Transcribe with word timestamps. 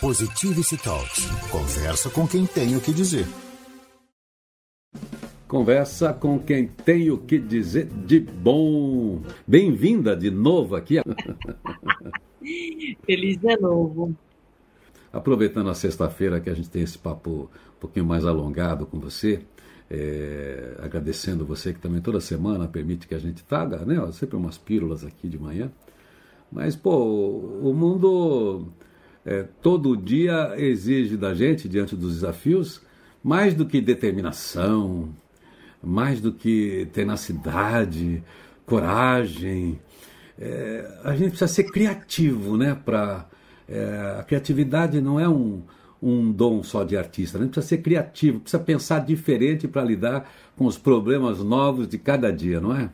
Positivity 0.00 0.76
Talks. 0.76 1.26
Conversa 1.50 2.08
com 2.08 2.24
quem 2.24 2.46
tem 2.46 2.76
o 2.76 2.80
que 2.80 2.92
dizer. 2.92 3.26
Conversa 5.48 6.12
com 6.12 6.38
quem 6.38 6.68
tem 6.68 7.10
o 7.10 7.18
que 7.18 7.36
dizer 7.36 7.88
de 8.06 8.20
bom. 8.20 9.20
Bem-vinda 9.44 10.14
de 10.14 10.30
novo 10.30 10.76
aqui. 10.76 11.02
Feliz 13.04 13.38
de 13.38 13.56
novo. 13.56 14.14
Aproveitando 15.12 15.68
a 15.68 15.74
sexta-feira 15.74 16.38
que 16.38 16.48
a 16.48 16.54
gente 16.54 16.70
tem 16.70 16.82
esse 16.82 16.96
papo 16.96 17.50
um 17.76 17.80
pouquinho 17.80 18.06
mais 18.06 18.24
alongado 18.24 18.86
com 18.86 19.00
você, 19.00 19.40
é, 19.90 20.76
agradecendo 20.80 21.44
você 21.44 21.72
que 21.72 21.80
também 21.80 22.00
toda 22.00 22.20
semana 22.20 22.68
permite 22.68 23.08
que 23.08 23.16
a 23.16 23.18
gente 23.18 23.42
traga, 23.42 23.84
né? 23.84 23.96
Sempre 24.12 24.36
umas 24.36 24.58
pílulas 24.58 25.04
aqui 25.04 25.28
de 25.28 25.40
manhã. 25.40 25.72
Mas, 26.52 26.76
pô, 26.76 26.94
o 26.94 27.74
mundo 27.74 28.68
é, 29.28 29.44
todo 29.60 29.94
dia 29.94 30.54
exige 30.56 31.14
da 31.14 31.34
gente, 31.34 31.68
diante 31.68 31.94
dos 31.94 32.14
desafios, 32.14 32.80
mais 33.22 33.52
do 33.52 33.66
que 33.66 33.78
determinação, 33.78 35.10
mais 35.82 36.18
do 36.18 36.32
que 36.32 36.88
tenacidade, 36.94 38.22
coragem. 38.64 39.78
É, 40.40 41.00
a 41.04 41.14
gente 41.14 41.30
precisa 41.30 41.46
ser 41.46 41.64
criativo, 41.64 42.56
né? 42.56 42.74
Pra, 42.74 43.28
é, 43.68 44.16
a 44.18 44.22
criatividade 44.22 44.98
não 44.98 45.20
é 45.20 45.28
um, 45.28 45.60
um 46.02 46.32
dom 46.32 46.62
só 46.62 46.82
de 46.82 46.96
artista, 46.96 47.36
a 47.36 47.42
gente 47.42 47.50
precisa 47.50 47.68
ser 47.68 47.82
criativo, 47.82 48.40
precisa 48.40 48.62
pensar 48.62 49.00
diferente 49.00 49.68
para 49.68 49.84
lidar 49.84 50.32
com 50.56 50.64
os 50.64 50.78
problemas 50.78 51.40
novos 51.40 51.86
de 51.86 51.98
cada 51.98 52.32
dia, 52.32 52.62
não 52.62 52.74
é? 52.74 52.88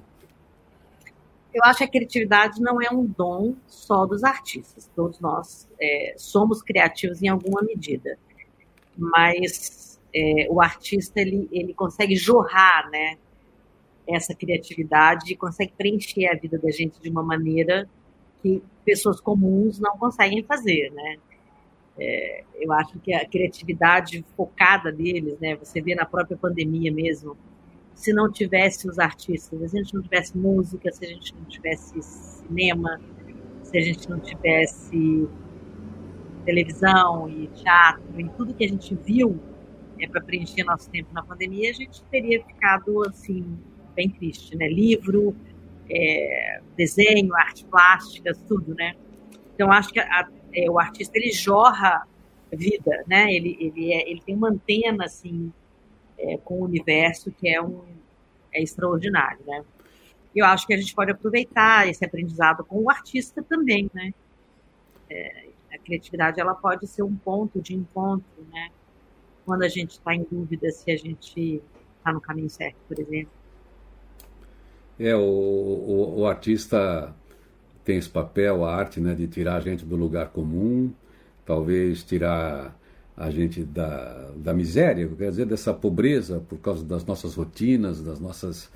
Eu 1.54 1.62
acho 1.62 1.78
que 1.78 1.84
a 1.84 1.88
criatividade 1.88 2.60
não 2.60 2.82
é 2.82 2.92
um 2.92 3.06
dom 3.06 3.54
só 3.68 4.04
dos 4.04 4.24
artistas. 4.24 4.90
Todos 4.94 5.20
nós 5.20 5.68
é, 5.80 6.14
somos 6.18 6.60
criativos 6.60 7.22
em 7.22 7.28
alguma 7.28 7.62
medida, 7.62 8.18
mas 8.98 10.00
é, 10.12 10.48
o 10.50 10.60
artista 10.60 11.20
ele, 11.20 11.48
ele 11.52 11.72
consegue 11.72 12.16
jorrar, 12.16 12.90
né, 12.90 13.16
essa 14.06 14.34
criatividade 14.34 15.32
e 15.32 15.36
consegue 15.36 15.72
preencher 15.78 16.26
a 16.26 16.34
vida 16.34 16.58
da 16.58 16.70
gente 16.70 17.00
de 17.00 17.08
uma 17.08 17.22
maneira 17.22 17.88
que 18.42 18.62
pessoas 18.84 19.20
comuns 19.20 19.78
não 19.78 19.96
conseguem 19.96 20.42
fazer, 20.42 20.90
né? 20.92 21.16
É, 21.96 22.44
eu 22.56 22.72
acho 22.72 22.98
que 22.98 23.14
a 23.14 23.24
criatividade 23.24 24.24
focada 24.36 24.92
deles, 24.92 25.38
né? 25.38 25.54
Você 25.56 25.80
vê 25.80 25.94
na 25.94 26.04
própria 26.04 26.36
pandemia 26.36 26.92
mesmo, 26.92 27.36
se 27.94 28.12
não 28.12 28.30
tivesse 28.30 28.88
os 28.88 28.98
artistas, 28.98 29.70
se 29.70 29.78
a 29.78 29.82
gente 29.82 29.94
não 29.94 30.02
tivesse 30.02 30.36
música, 30.36 30.90
se 30.92 31.04
a 31.04 31.08
gente 31.08 31.34
não 31.34 31.44
tivesse 31.44 32.02
cinema, 32.02 33.00
se 33.62 33.78
a 33.78 33.80
gente 33.80 34.08
não 34.10 34.20
tivesse 34.20 35.28
televisão 36.44 37.28
e 37.28 37.46
teatro 37.48 38.02
e 38.18 38.28
tudo 38.30 38.54
que 38.54 38.64
a 38.64 38.68
gente 38.68 38.94
viu 38.94 39.40
é, 39.98 40.06
para 40.06 40.20
preencher 40.20 40.64
nosso 40.64 40.90
tempo 40.90 41.12
na 41.12 41.22
pandemia, 41.22 41.70
a 41.70 41.74
gente 41.74 42.02
teria 42.04 42.44
ficado 42.44 43.02
assim 43.08 43.58
bem 43.94 44.10
triste, 44.10 44.56
né? 44.56 44.68
Livro, 44.68 45.34
é, 45.88 46.60
desenho, 46.76 47.34
arte 47.34 47.64
plástica, 47.64 48.34
tudo, 48.46 48.74
né? 48.74 48.94
Então 49.54 49.70
acho 49.70 49.90
que 49.90 50.00
a, 50.00 50.28
é, 50.52 50.70
o 50.70 50.78
artista 50.78 51.16
ele 51.16 51.32
jorra 51.32 52.06
vida, 52.52 53.04
né? 53.06 53.32
Ele 53.32 53.56
ele, 53.60 53.92
é, 53.92 54.10
ele 54.10 54.20
tem 54.20 54.34
uma 54.34 54.50
antena 54.50 55.04
assim 55.04 55.52
é, 56.24 56.38
com 56.38 56.60
o 56.60 56.64
universo, 56.64 57.30
que 57.30 57.48
é 57.48 57.60
um 57.60 57.82
é 58.52 58.62
extraordinário, 58.62 59.40
né? 59.46 59.64
Eu 60.34 60.46
acho 60.46 60.66
que 60.66 60.74
a 60.74 60.76
gente 60.76 60.94
pode 60.94 61.10
aproveitar 61.10 61.88
esse 61.88 62.04
aprendizado 62.04 62.64
com 62.64 62.82
o 62.82 62.90
artista 62.90 63.42
também, 63.42 63.90
né? 63.92 64.12
É, 65.10 65.48
a 65.72 65.78
criatividade 65.78 66.40
ela 66.40 66.54
pode 66.54 66.86
ser 66.86 67.02
um 67.02 67.14
ponto 67.14 67.60
de 67.60 67.74
encontro, 67.74 68.46
né? 68.52 68.70
Quando 69.44 69.62
a 69.62 69.68
gente 69.68 69.92
está 69.92 70.14
em 70.14 70.22
dúvida 70.22 70.70
se 70.70 70.90
a 70.90 70.96
gente 70.96 71.62
está 71.98 72.12
no 72.12 72.20
caminho 72.20 72.48
certo, 72.48 72.76
por 72.88 72.98
exemplo. 72.98 73.32
É, 74.98 75.14
o, 75.14 75.20
o, 75.20 76.20
o, 76.20 76.26
artista 76.26 77.14
tem 77.84 77.98
esse 77.98 78.08
papel, 78.08 78.64
a 78.64 78.74
arte, 78.74 79.00
né, 79.00 79.14
de 79.14 79.26
tirar 79.26 79.56
a 79.56 79.60
gente 79.60 79.84
do 79.84 79.96
lugar 79.96 80.28
comum, 80.28 80.92
talvez 81.44 82.04
tirar 82.04 82.78
a 83.16 83.30
gente 83.30 83.62
da, 83.62 84.30
da 84.36 84.52
miséria, 84.52 85.08
quer 85.16 85.30
dizer, 85.30 85.46
dessa 85.46 85.72
pobreza 85.72 86.42
por 86.48 86.58
causa 86.58 86.84
das 86.84 87.04
nossas 87.04 87.34
rotinas, 87.34 88.02
das 88.02 88.18
nossas 88.18 88.70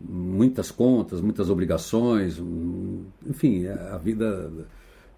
muitas 0.00 0.70
contas, 0.70 1.20
muitas 1.20 1.50
obrigações, 1.50 2.40
enfim, 3.26 3.66
a 3.68 3.98
vida 3.98 4.50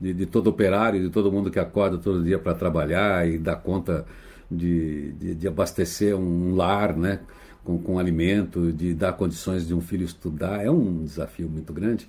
de, 0.00 0.12
de 0.12 0.26
todo 0.26 0.48
operário, 0.48 1.00
de 1.00 1.08
todo 1.08 1.32
mundo 1.32 1.50
que 1.50 1.58
acorda 1.58 1.96
todo 1.96 2.22
dia 2.22 2.38
para 2.38 2.54
trabalhar 2.54 3.26
e 3.26 3.38
dá 3.38 3.56
conta 3.56 4.04
de, 4.50 5.12
de, 5.12 5.34
de, 5.34 5.48
abastecer 5.48 6.14
um 6.14 6.54
lar, 6.54 6.96
né, 6.96 7.20
com, 7.64 7.78
com 7.78 7.98
alimento, 7.98 8.72
de 8.72 8.92
dar 8.92 9.14
condições 9.14 9.66
de 9.66 9.72
um 9.72 9.80
filho 9.80 10.04
estudar, 10.04 10.62
é 10.64 10.70
um 10.70 11.04
desafio 11.04 11.48
muito 11.48 11.72
grande 11.72 12.08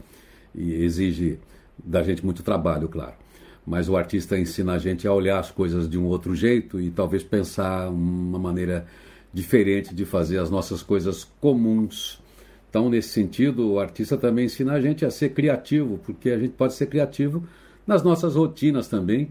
e 0.54 0.74
exige 0.84 1.40
da 1.82 2.04
gente 2.04 2.26
muito 2.26 2.44
trabalho, 2.44 2.90
claro 2.90 3.25
mas 3.66 3.90
o 3.90 3.98
artista 3.98 4.38
ensina 4.38 4.74
a 4.74 4.78
gente 4.78 5.08
a 5.08 5.14
olhar 5.14 5.40
as 5.40 5.50
coisas 5.50 5.90
de 5.90 5.98
um 5.98 6.06
outro 6.06 6.36
jeito 6.36 6.80
e 6.80 6.92
talvez 6.92 7.24
pensar 7.24 7.90
uma 7.90 8.38
maneira 8.38 8.86
diferente 9.34 9.94
de 9.94 10.06
fazer 10.06 10.38
as 10.38 10.50
nossas 10.50 10.84
coisas 10.84 11.24
comuns. 11.42 12.22
Então, 12.70 12.90
nesse 12.90 13.10
sentido, 13.10 13.72
o 13.72 13.80
artista 13.80 14.18
também 14.18 14.46
ensina 14.46 14.74
a 14.74 14.82
gente 14.82 15.06
a 15.06 15.10
ser 15.10 15.30
criativo, 15.30 16.00
porque 16.06 16.30
a 16.30 16.38
gente 16.38 16.52
pode 16.52 16.74
ser 16.74 16.88
criativo 16.88 17.44
nas 17.88 18.04
nossas 18.04 18.36
rotinas 18.36 18.88
também. 18.88 19.30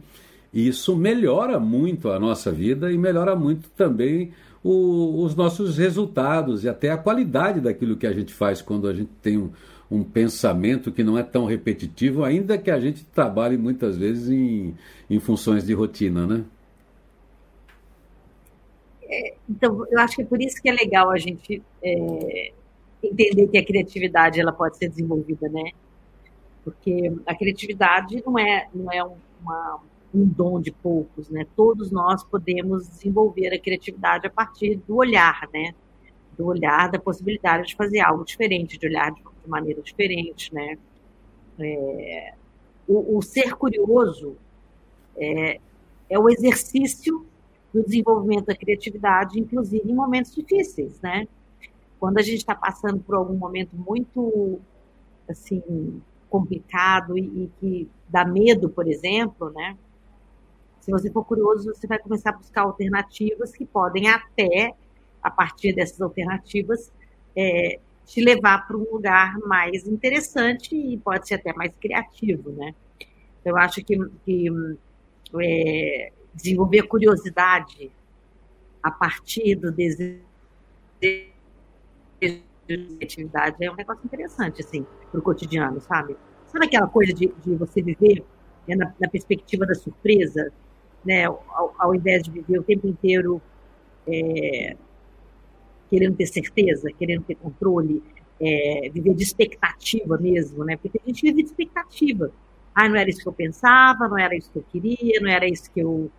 E 0.52 0.66
isso 0.66 0.96
melhora 0.96 1.58
muito 1.58 2.10
a 2.10 2.18
nossa 2.18 2.50
vida 2.50 2.90
e 2.92 2.98
melhora 2.98 3.34
muito 3.36 3.68
também 3.70 4.32
o, 4.62 5.22
os 5.22 5.34
nossos 5.34 5.76
resultados 5.76 6.64
e 6.64 6.68
até 6.68 6.90
a 6.90 6.96
qualidade 6.96 7.60
daquilo 7.60 7.96
que 7.96 8.06
a 8.06 8.12
gente 8.12 8.32
faz 8.32 8.62
quando 8.62 8.88
a 8.88 8.94
gente 8.94 9.10
tem 9.20 9.36
um, 9.36 9.50
um 9.90 10.02
pensamento 10.02 10.90
que 10.90 11.04
não 11.04 11.18
é 11.18 11.22
tão 11.22 11.44
repetitivo, 11.44 12.24
ainda 12.24 12.58
que 12.58 12.70
a 12.70 12.80
gente 12.80 13.04
trabalhe 13.04 13.56
muitas 13.56 13.96
vezes 13.96 14.30
em, 14.30 14.74
em 15.08 15.20
funções 15.20 15.64
de 15.64 15.72
rotina, 15.72 16.26
né? 16.26 16.44
É, 19.02 19.34
então, 19.48 19.86
eu 19.90 19.98
acho 20.00 20.16
que 20.16 20.22
é 20.22 20.24
por 20.24 20.40
isso 20.40 20.60
que 20.60 20.68
é 20.68 20.72
legal 20.72 21.10
a 21.10 21.18
gente 21.18 21.62
é, 21.82 22.52
entender 23.02 23.48
que 23.48 23.58
a 23.58 23.64
criatividade 23.64 24.40
ela 24.40 24.52
pode 24.52 24.76
ser 24.78 24.88
desenvolvida, 24.88 25.48
né? 25.48 25.70
Porque 26.64 27.12
a 27.26 27.34
criatividade 27.34 28.22
não 28.24 28.38
é, 28.38 28.68
não 28.74 28.90
é 28.90 29.04
uma, 29.04 29.80
um 30.14 30.24
dom 30.24 30.60
de 30.60 30.72
poucos, 30.72 31.28
né? 31.28 31.46
Todos 31.54 31.90
nós 31.90 32.24
podemos 32.24 32.88
desenvolver 32.88 33.54
a 33.54 33.58
criatividade 33.58 34.26
a 34.26 34.30
partir 34.30 34.76
do 34.76 34.96
olhar, 34.96 35.48
né? 35.52 35.74
Do 36.36 36.46
olhar, 36.46 36.90
da 36.90 36.98
possibilidade 36.98 37.68
de 37.68 37.76
fazer 37.76 38.00
algo 38.00 38.24
diferente, 38.24 38.78
de 38.78 38.86
olhar 38.86 39.12
de 39.12 39.22
de 39.44 39.50
maneira 39.50 39.82
diferente, 39.82 40.52
né? 40.52 40.78
É, 41.58 42.34
o, 42.88 43.18
o, 43.18 43.22
ser 43.22 43.54
curioso 43.54 44.36
é, 45.16 45.60
é 46.10 46.18
o 46.18 46.28
exercício 46.28 47.24
do 47.72 47.82
desenvolvimento 47.82 48.46
da 48.46 48.56
criatividade, 48.56 49.38
inclusive 49.38 49.90
em 49.90 49.94
momentos 49.94 50.34
difíceis, 50.34 51.00
né? 51.00 51.28
Quando 52.00 52.18
a 52.18 52.22
gente 52.22 52.38
está 52.38 52.54
passando 52.54 53.00
por 53.00 53.14
algum 53.14 53.36
momento 53.36 53.76
muito, 53.76 54.60
assim, 55.28 56.02
complicado 56.28 57.16
e, 57.16 57.50
que 57.60 57.88
dá 58.08 58.24
medo, 58.24 58.68
por 58.68 58.88
exemplo, 58.88 59.50
né? 59.50 59.76
Se 60.80 60.90
você 60.90 61.10
for 61.10 61.24
curioso, 61.24 61.72
você 61.74 61.86
vai 61.86 61.98
começar 61.98 62.30
a 62.30 62.36
buscar 62.36 62.62
alternativas 62.62 63.52
que 63.52 63.64
podem 63.64 64.08
até, 64.08 64.74
a 65.22 65.30
partir 65.30 65.74
dessas 65.74 66.00
alternativas, 66.00 66.92
é, 67.34 67.80
te 68.06 68.22
levar 68.22 68.66
para 68.66 68.76
um 68.76 68.84
lugar 68.92 69.38
mais 69.40 69.86
interessante 69.86 70.76
e 70.76 70.98
pode 70.98 71.26
ser 71.26 71.34
até 71.34 71.52
mais 71.54 71.74
criativo, 71.76 72.50
né? 72.52 72.74
Eu 73.44 73.56
acho 73.56 73.84
que, 73.84 73.98
que 74.24 74.48
é, 75.40 76.12
desenvolver 76.34 76.82
curiosidade 76.82 77.90
a 78.82 78.90
partir 78.90 79.54
do 79.54 79.70
desejo 79.72 80.20
de 81.00 81.32
criatividade 82.66 83.56
é 83.60 83.70
um 83.70 83.74
negócio 83.74 84.04
interessante, 84.04 84.62
assim, 84.62 84.86
para 85.10 85.20
o 85.20 85.22
cotidiano, 85.22 85.80
sabe? 85.80 86.16
Sabe 86.46 86.66
aquela 86.66 86.86
coisa 86.86 87.12
de, 87.12 87.32
de 87.44 87.54
você 87.56 87.82
viver 87.82 88.24
né, 88.66 88.76
na, 88.76 88.94
na, 88.98 89.08
perspectiva 89.08 89.66
da 89.66 89.74
surpresa, 89.74 90.52
né? 91.04 91.24
Ao, 91.26 91.74
ao, 91.78 91.94
invés 91.94 92.22
de 92.22 92.30
viver 92.30 92.58
o 92.58 92.62
tempo 92.62 92.86
inteiro 92.86 93.40
é, 94.06 94.76
querendo 95.94 96.16
ter 96.16 96.26
certeza, 96.26 96.90
querendo 96.98 97.22
ter 97.22 97.36
controle, 97.36 98.02
é, 98.40 98.90
viver 98.92 99.14
de 99.14 99.22
expectativa 99.22 100.18
mesmo, 100.18 100.64
né? 100.64 100.76
Porque 100.76 101.00
a 101.00 101.06
gente 101.06 101.22
vive 101.22 101.44
de 101.44 101.48
expectativa. 101.50 102.32
Ah, 102.74 102.88
não 102.88 102.96
era 102.96 103.08
isso 103.08 103.22
que 103.22 103.28
eu 103.28 103.32
pensava, 103.32 104.08
não 104.08 104.18
era 104.18 104.34
isso 104.34 104.50
que 104.50 104.58
eu 104.58 104.64
queria, 104.72 105.20
não 105.20 105.30
era 105.30 105.48
isso 105.48 105.70
que 105.70 105.78
eu 105.78 106.10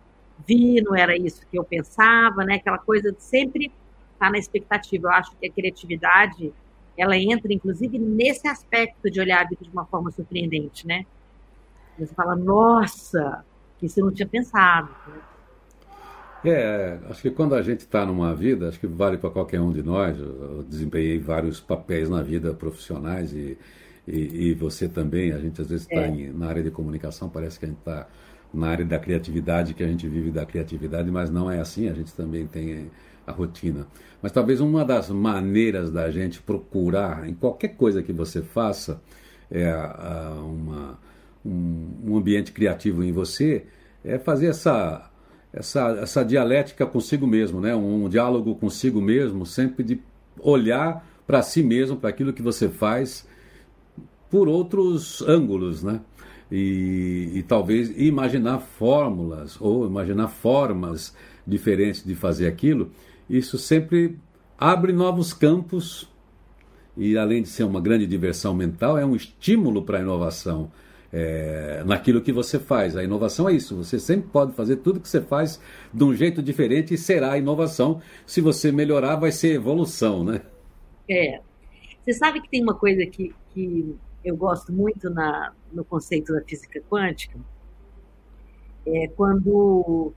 vi, 0.48 0.80
não 0.80 0.96
era 0.96 1.14
isso 1.14 1.46
que 1.50 1.58
eu 1.58 1.62
pensava, 1.62 2.42
né? 2.42 2.54
Aquela 2.54 2.78
coisa 2.78 3.12
de 3.12 3.22
sempre 3.22 3.66
estar 3.66 4.26
tá 4.26 4.30
na 4.30 4.38
expectativa. 4.38 5.08
Eu 5.08 5.12
acho 5.12 5.36
que 5.36 5.46
a 5.46 5.52
criatividade, 5.52 6.54
ela 6.96 7.18
entra, 7.18 7.52
inclusive, 7.52 7.98
nesse 7.98 8.48
aspecto 8.48 9.10
de 9.10 9.20
olhar 9.20 9.42
a 9.42 9.48
vida 9.48 9.62
de 9.62 9.70
uma 9.70 9.84
forma 9.84 10.10
surpreendente, 10.10 10.86
né? 10.86 11.04
Você 11.98 12.14
fala, 12.14 12.34
nossa, 12.34 13.44
que 13.78 13.86
você 13.86 14.00
não 14.00 14.10
tinha 14.10 14.26
pensado. 14.26 14.88
Né? 15.06 15.20
É, 16.48 16.98
acho 17.10 17.22
que 17.22 17.30
quando 17.30 17.56
a 17.56 17.62
gente 17.62 17.80
está 17.80 18.06
numa 18.06 18.32
vida, 18.32 18.68
acho 18.68 18.78
que 18.78 18.86
vale 18.86 19.18
para 19.18 19.30
qualquer 19.30 19.60
um 19.60 19.72
de 19.72 19.82
nós. 19.82 20.16
Eu 20.18 20.64
desempenhei 20.68 21.18
vários 21.18 21.60
papéis 21.60 22.08
na 22.08 22.22
vida 22.22 22.54
profissionais 22.54 23.32
e, 23.32 23.58
e, 24.06 24.50
e 24.50 24.54
você 24.54 24.88
também. 24.88 25.32
A 25.32 25.38
gente 25.38 25.60
às 25.60 25.68
vezes 25.68 25.86
está 25.90 26.02
é. 26.02 26.32
na 26.32 26.46
área 26.46 26.62
de 26.62 26.70
comunicação, 26.70 27.28
parece 27.28 27.58
que 27.58 27.64
a 27.64 27.68
gente 27.68 27.78
está 27.78 28.06
na 28.54 28.68
área 28.68 28.84
da 28.84 28.96
criatividade, 28.96 29.74
que 29.74 29.82
a 29.82 29.88
gente 29.88 30.06
vive 30.08 30.30
da 30.30 30.46
criatividade, 30.46 31.10
mas 31.10 31.30
não 31.30 31.50
é 31.50 31.58
assim. 31.58 31.88
A 31.88 31.94
gente 31.94 32.14
também 32.14 32.46
tem 32.46 32.90
a 33.26 33.32
rotina. 33.32 33.88
Mas 34.22 34.30
talvez 34.30 34.60
uma 34.60 34.84
das 34.84 35.10
maneiras 35.10 35.90
da 35.90 36.10
gente 36.12 36.40
procurar, 36.40 37.28
em 37.28 37.34
qualquer 37.34 37.70
coisa 37.76 38.04
que 38.04 38.12
você 38.12 38.40
faça, 38.40 39.02
é 39.50 39.68
a, 39.68 40.30
a 40.30 40.44
uma, 40.44 40.98
um, 41.44 41.90
um 42.04 42.16
ambiente 42.16 42.52
criativo 42.52 43.02
em 43.02 43.10
você, 43.10 43.66
é 44.04 44.16
fazer 44.16 44.46
essa 44.46 45.10
essa, 45.56 45.98
essa 46.02 46.24
dialética 46.24 46.86
consigo 46.86 47.26
mesmo, 47.26 47.60
né? 47.60 47.74
Um, 47.74 48.04
um 48.04 48.08
diálogo 48.08 48.54
consigo 48.54 49.00
mesmo, 49.00 49.46
sempre 49.46 49.82
de 49.82 49.98
olhar 50.38 51.04
para 51.26 51.42
si 51.42 51.62
mesmo, 51.62 51.96
para 51.96 52.10
aquilo 52.10 52.32
que 52.32 52.42
você 52.42 52.68
faz, 52.68 53.26
por 54.30 54.48
outros 54.48 55.22
ângulos, 55.22 55.82
né? 55.82 56.00
E, 56.52 57.32
e, 57.34 57.42
talvez 57.42 57.90
imaginar 57.98 58.60
fórmulas 58.60 59.60
ou 59.60 59.84
imaginar 59.86 60.28
formas 60.28 61.16
diferentes 61.44 62.04
de 62.04 62.14
fazer 62.14 62.46
aquilo, 62.46 62.92
isso 63.28 63.58
sempre 63.58 64.16
abre 64.56 64.92
novos 64.92 65.32
campos 65.32 66.08
e 66.96 67.18
além 67.18 67.42
de 67.42 67.48
ser 67.48 67.64
uma 67.64 67.80
grande 67.80 68.06
diversão 68.06 68.54
mental, 68.54 68.96
é 68.96 69.04
um 69.04 69.16
estímulo 69.16 69.82
para 69.82 69.98
a 69.98 70.02
inovação 70.02 70.70
é, 71.12 71.82
naquilo 71.84 72.20
que 72.20 72.32
você 72.32 72.58
faz. 72.58 72.96
A 72.96 73.04
inovação 73.04 73.48
é 73.48 73.52
isso. 73.52 73.76
Você 73.76 73.98
sempre 73.98 74.28
pode 74.30 74.52
fazer 74.52 74.76
tudo 74.76 75.00
que 75.00 75.08
você 75.08 75.20
faz 75.20 75.60
de 75.92 76.04
um 76.04 76.14
jeito 76.14 76.42
diferente 76.42 76.94
e 76.94 76.98
será 76.98 77.38
inovação. 77.38 78.00
Se 78.26 78.40
você 78.40 78.72
melhorar, 78.72 79.16
vai 79.16 79.32
ser 79.32 79.54
evolução, 79.54 80.24
né? 80.24 80.42
É. 81.08 81.40
Você 82.04 82.12
sabe 82.12 82.40
que 82.40 82.48
tem 82.48 82.62
uma 82.62 82.74
coisa 82.74 83.04
que, 83.06 83.34
que 83.52 83.96
eu 84.24 84.36
gosto 84.36 84.72
muito 84.72 85.10
na, 85.10 85.52
no 85.72 85.84
conceito 85.84 86.32
da 86.32 86.40
física 86.42 86.80
quântica? 86.88 87.38
É 88.86 89.08
quando 89.08 90.12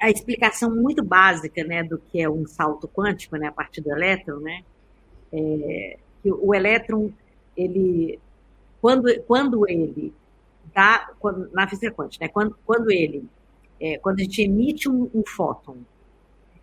a 0.00 0.10
explicação 0.10 0.74
muito 0.74 1.04
básica 1.04 1.62
né, 1.64 1.82
do 1.82 1.98
que 1.98 2.20
é 2.20 2.28
um 2.28 2.46
salto 2.46 2.88
quântico, 2.88 3.36
né, 3.36 3.48
a 3.48 3.52
partir 3.52 3.80
do 3.80 3.90
elétron, 3.90 4.38
né, 4.40 4.62
é, 5.32 5.98
que 6.22 6.32
o 6.32 6.54
elétron, 6.54 7.10
ele 7.56 8.18
quando, 8.80 9.22
quando 9.22 9.68
ele 9.68 10.14
dá, 10.74 11.10
quando, 11.18 11.50
na 11.52 11.68
física 11.68 11.92
quântica, 11.92 12.24
né, 12.24 12.30
quando, 12.30 12.56
quando 12.64 12.90
ele, 12.90 13.28
é, 13.80 13.98
quando 13.98 14.20
a 14.20 14.22
gente 14.22 14.42
emite 14.42 14.88
um, 14.88 15.10
um 15.14 15.22
fóton 15.26 15.78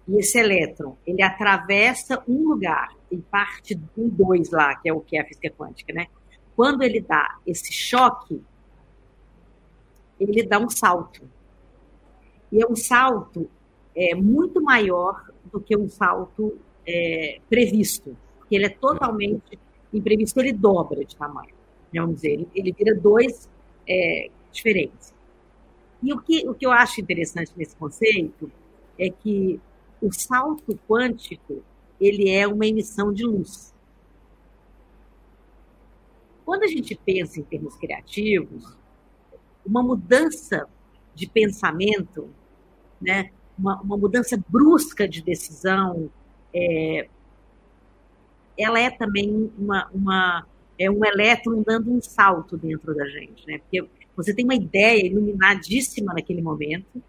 e 0.08 0.18
esse 0.20 0.38
elétron, 0.38 0.96
ele 1.06 1.22
atravessa 1.22 2.24
um 2.28 2.50
lugar 2.50 2.96
e 3.12 3.18
parte 3.18 3.80
em 3.98 4.08
dois 4.08 4.52
lá, 4.52 4.76
que 4.76 4.88
é 4.88 4.94
o 4.94 5.02
que 5.02 5.18
é 5.18 5.22
a 5.22 5.26
física 5.26 5.50
quântica, 5.50 5.92
né? 5.94 6.08
Quando 6.56 6.84
ele 6.84 7.02
dá 7.02 7.38
esse 7.46 7.74
choque, 7.74 8.42
ele 10.20 10.44
dá 10.44 10.60
um 10.60 10.70
salto. 10.70 11.28
E 12.52 12.62
é 12.62 12.68
um 12.68 12.76
salto 12.76 13.50
é, 13.96 14.14
muito 14.16 14.62
maior 14.62 15.26
do 15.52 15.60
que 15.60 15.76
um 15.76 15.90
salto 15.90 16.58
é, 16.88 17.40
previsto, 17.50 18.16
porque 18.38 18.56
ele 18.56 18.68
é 18.68 18.70
totalmente 18.70 19.60
imprevisto, 19.92 20.40
ele 20.40 20.54
dobra 20.54 21.04
de 21.04 21.16
tamanho 21.16 21.56
vamos 22.02 22.18
dizer, 22.18 22.34
ele, 22.34 22.48
ele 22.54 22.72
vira 22.72 22.96
dois 22.96 23.50
é, 23.88 24.30
diferentes. 24.52 25.14
E 26.02 26.14
o 26.14 26.20
que, 26.20 26.48
o 26.48 26.54
que 26.54 26.66
eu 26.66 26.72
acho 26.72 27.02
interessante 27.02 27.52
nesse 27.56 27.76
conceito 27.76 28.52
é 28.98 29.10
que 29.10 29.60
o 30.02 30.12
salto 30.12 30.80
quântico 30.88 31.64
ele 32.00 32.30
é 32.30 32.48
uma 32.48 32.66
emissão 32.66 33.14
de 33.14 33.26
luz. 33.26 33.74
Quando 36.46 36.64
a 36.64 36.68
gente 36.68 36.96
pensa 36.96 37.40
em 37.40 37.44
termos 37.44 37.76
criativos, 37.76 38.78
uma 39.66 39.82
mudança 39.82 40.68
de 41.16 41.28
pensamento, 41.28 42.30
né, 43.02 43.32
uma, 43.58 43.82
uma 43.82 43.98
mudança 43.98 44.38
brusca 44.48 45.08
de 45.08 45.24
decisão, 45.24 46.12
é, 46.54 47.08
ela 48.58 48.80
é 48.80 48.90
também 48.92 49.52
uma, 49.58 49.90
uma, 49.92 50.48
é 50.78 50.90
um 50.90 51.04
elétron 51.06 51.62
dando 51.62 51.92
um 51.92 52.02
salto 52.02 52.58
dentro 52.58 52.94
da 52.94 53.08
gente, 53.08 53.46
né? 53.48 53.60
Porque 53.60 53.88
você 54.16 54.34
tem 54.34 54.46
uma 54.46 54.56
ideia 54.56 55.06
iluminadíssima 55.06 56.14
naquele 56.14 56.42
momento 56.42 57.02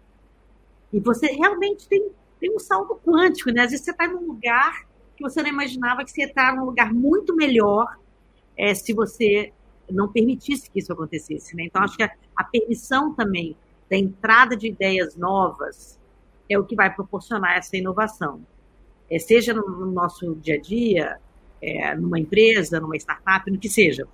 e 0.91 0.99
você 0.99 1.27
realmente 1.27 1.87
tem, 1.87 2.09
tem 2.39 2.55
um 2.55 2.59
salto 2.59 2.99
quântico, 3.05 3.51
né? 3.51 3.61
Às 3.61 3.71
vezes 3.71 3.85
você 3.85 3.91
está 3.91 4.07
num 4.07 4.25
lugar 4.25 4.85
que 5.15 5.23
você 5.23 5.41
não 5.41 5.49
imaginava 5.49 6.03
que 6.03 6.11
você 6.11 6.23
estar 6.23 6.55
num 6.55 6.65
lugar 6.65 6.93
muito 6.93 7.35
melhor 7.35 7.97
é, 8.55 8.73
se 8.73 8.93
você 8.93 9.51
não 9.89 10.11
permitisse 10.11 10.69
que 10.69 10.79
isso 10.79 10.91
acontecesse, 10.93 11.55
né? 11.55 11.63
Então, 11.63 11.83
acho 11.83 11.97
que 11.97 12.03
a, 12.03 12.11
a 12.35 12.43
permissão 12.43 13.13
também 13.13 13.55
da 13.89 13.97
entrada 13.97 14.55
de 14.55 14.67
ideias 14.67 15.15
novas 15.15 15.99
é 16.49 16.57
o 16.57 16.63
que 16.63 16.75
vai 16.75 16.93
proporcionar 16.93 17.57
essa 17.57 17.75
inovação. 17.75 18.41
É, 19.09 19.17
seja 19.19 19.53
no, 19.53 19.67
no 19.67 19.91
nosso 19.91 20.35
dia 20.35 20.55
a 20.55 20.61
dia, 20.61 21.19
é, 21.61 21.95
numa 21.95 22.19
empresa, 22.19 22.79
numa 22.79 22.95
startup, 22.95 23.49
no 23.49 23.57
que 23.57 23.69
seja. 23.69 24.07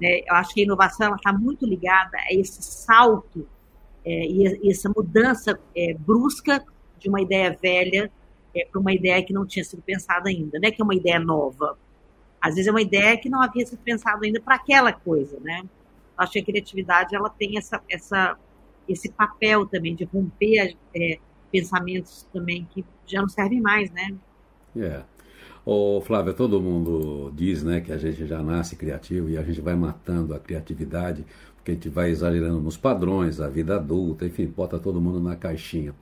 Né? 0.00 0.20
Eu 0.26 0.34
acho 0.34 0.54
que 0.54 0.60
a 0.60 0.64
inovação 0.64 1.14
está 1.14 1.32
muito 1.32 1.66
ligada 1.66 2.16
a 2.18 2.32
esse 2.32 2.62
salto 2.62 3.46
é, 4.04 4.26
e, 4.26 4.70
essa 4.70 4.90
mudança 4.94 5.58
é, 5.76 5.94
brusca 5.94 6.64
de 6.98 7.08
uma 7.08 7.20
ideia 7.20 7.56
velha 7.60 8.10
é, 8.54 8.66
para 8.66 8.80
uma 8.80 8.92
ideia 8.92 9.22
que 9.22 9.32
não 9.32 9.46
tinha 9.46 9.64
sido 9.64 9.82
pensada 9.82 10.28
ainda, 10.28 10.58
não 10.58 10.68
é 10.68 10.72
que 10.72 10.80
é 10.80 10.84
uma 10.84 10.94
ideia 10.94 11.18
nova. 11.18 11.78
Às 12.40 12.54
vezes 12.54 12.68
é 12.68 12.70
uma 12.70 12.80
ideia 12.80 13.16
que 13.18 13.28
não 13.28 13.42
havia 13.42 13.66
sido 13.66 13.80
pensada 13.80 14.24
ainda 14.24 14.40
para 14.40 14.54
aquela 14.54 14.92
coisa, 14.92 15.38
né? 15.40 15.60
Eu 15.60 16.24
acho 16.24 16.32
que 16.32 16.40
a 16.40 16.44
criatividade 16.44 17.14
ela 17.14 17.28
tem 17.28 17.58
essa, 17.58 17.82
essa, 17.88 18.38
esse 18.88 19.10
papel 19.10 19.66
também 19.66 19.94
de 19.94 20.04
romper 20.04 20.74
é, 20.94 21.18
pensamentos 21.52 22.26
também 22.32 22.66
que 22.70 22.84
já 23.06 23.20
não 23.20 23.28
servem 23.28 23.60
mais, 23.60 23.90
né? 23.90 24.14
É. 24.74 24.80
Yeah. 24.80 25.06
Ô, 25.64 26.00
Flávia, 26.00 26.32
todo 26.32 26.60
mundo 26.60 27.32
diz 27.36 27.62
né, 27.62 27.80
que 27.80 27.92
a 27.92 27.98
gente 27.98 28.26
já 28.26 28.42
nasce 28.42 28.76
criativo 28.76 29.28
e 29.28 29.36
a 29.36 29.42
gente 29.42 29.60
vai 29.60 29.74
matando 29.74 30.34
a 30.34 30.38
criatividade, 30.38 31.24
porque 31.56 31.72
a 31.72 31.74
gente 31.74 31.88
vai 31.88 32.10
exagerando 32.10 32.60
nos 32.60 32.76
padrões, 32.76 33.40
a 33.40 33.48
vida 33.48 33.76
adulta, 33.76 34.24
enfim, 34.24 34.46
bota 34.46 34.78
todo 34.78 35.00
mundo 35.00 35.20
na 35.20 35.36
caixinha. 35.36 35.94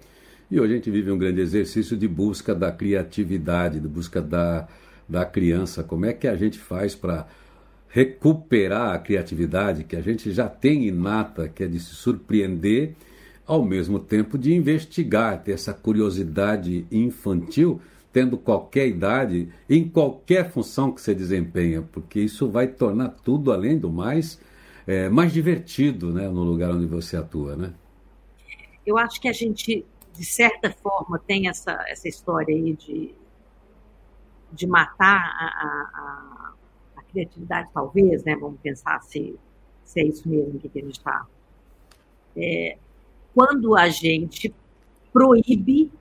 E 0.50 0.58
hoje 0.58 0.72
a 0.72 0.76
gente 0.76 0.90
vive 0.90 1.10
um 1.10 1.18
grande 1.18 1.40
exercício 1.40 1.96
de 1.96 2.08
busca 2.08 2.54
da 2.54 2.72
criatividade, 2.72 3.80
de 3.80 3.88
busca 3.88 4.22
da, 4.22 4.66
da 5.08 5.24
criança. 5.24 5.82
Como 5.82 6.06
é 6.06 6.12
que 6.12 6.26
a 6.26 6.36
gente 6.36 6.58
faz 6.58 6.94
para 6.94 7.26
recuperar 7.88 8.94
a 8.94 8.98
criatividade 8.98 9.84
que 9.84 9.96
a 9.96 10.00
gente 10.00 10.30
já 10.32 10.48
tem 10.48 10.86
inata, 10.86 11.48
que 11.48 11.64
é 11.64 11.66
de 11.66 11.80
se 11.80 11.94
surpreender, 11.94 12.94
ao 13.46 13.64
mesmo 13.64 13.98
tempo 13.98 14.38
de 14.38 14.54
investigar, 14.54 15.42
ter 15.42 15.52
essa 15.52 15.72
curiosidade 15.72 16.86
infantil 16.92 17.80
tendo 18.12 18.38
qualquer 18.38 18.86
idade, 18.88 19.52
em 19.68 19.88
qualquer 19.88 20.50
função 20.50 20.90
que 20.92 21.00
você 21.00 21.14
desempenha, 21.14 21.82
porque 21.82 22.20
isso 22.20 22.48
vai 22.48 22.66
tornar 22.66 23.10
tudo, 23.10 23.52
além 23.52 23.78
do 23.78 23.90
mais, 23.90 24.40
é, 24.86 25.08
mais 25.08 25.32
divertido 25.32 26.12
né, 26.12 26.28
no 26.28 26.42
lugar 26.42 26.70
onde 26.70 26.86
você 26.86 27.16
atua, 27.16 27.54
né? 27.56 27.72
Eu 28.86 28.96
acho 28.96 29.20
que 29.20 29.28
a 29.28 29.32
gente, 29.32 29.84
de 30.14 30.24
certa 30.24 30.70
forma, 30.70 31.18
tem 31.18 31.48
essa, 31.48 31.84
essa 31.88 32.08
história 32.08 32.54
aí 32.54 32.72
de, 32.72 33.14
de 34.50 34.66
matar 34.66 35.18
a, 35.18 35.44
a, 35.44 36.54
a 36.96 37.02
criatividade, 37.02 37.68
talvez, 37.74 38.24
né? 38.24 38.34
Vamos 38.36 38.58
pensar 38.60 39.00
se, 39.02 39.38
se 39.84 40.00
é 40.00 40.06
isso 40.06 40.26
mesmo 40.26 40.58
que 40.58 40.78
a 40.78 40.82
gente 40.82 40.98
está. 40.98 41.26
É, 42.34 42.78
quando 43.34 43.76
a 43.76 43.90
gente 43.90 44.54
proíbe 45.12 45.92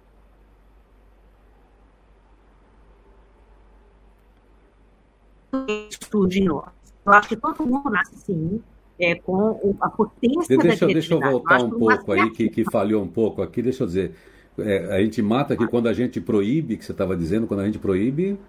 surge 6.12 6.40
em 6.40 6.46
nós. 6.46 6.70
Eu 7.06 7.14
acho 7.14 7.30
que 7.30 7.38
todo 7.38 7.66
mundo 7.66 7.90
nasce 7.90 8.16
assim, 8.16 8.62
é, 9.00 9.16
com 9.16 9.76
a 9.80 9.90
potência 9.90 10.58
deixa, 10.58 10.86
da 10.86 10.94
Deixa 10.94 11.14
eu 11.14 11.20
voltar 11.20 11.64
um 11.64 11.70
pouco 11.70 12.12
aí, 12.12 12.30
que, 12.32 12.50
que 12.50 12.64
falhou 12.66 13.04
um 13.04 13.08
pouco 13.08 13.42
aqui. 13.42 13.62
Deixa 13.62 13.84
eu 13.84 13.88
dizer, 13.88 14.16
é, 14.60 14.94
a 14.96 15.02
gente 15.02 15.22
mata 15.22 15.54
aqui 15.54 15.68
quando 15.68 15.88
a 15.88 15.94
gente 15.94 16.20
proíbe, 16.20 16.78
que 16.78 16.84
você 16.84 16.92
estava 16.92 17.16
dizendo, 17.16 17.48
quando 17.48 17.62
a 17.62 17.66
gente 17.66 17.80
proíbe... 17.80 18.40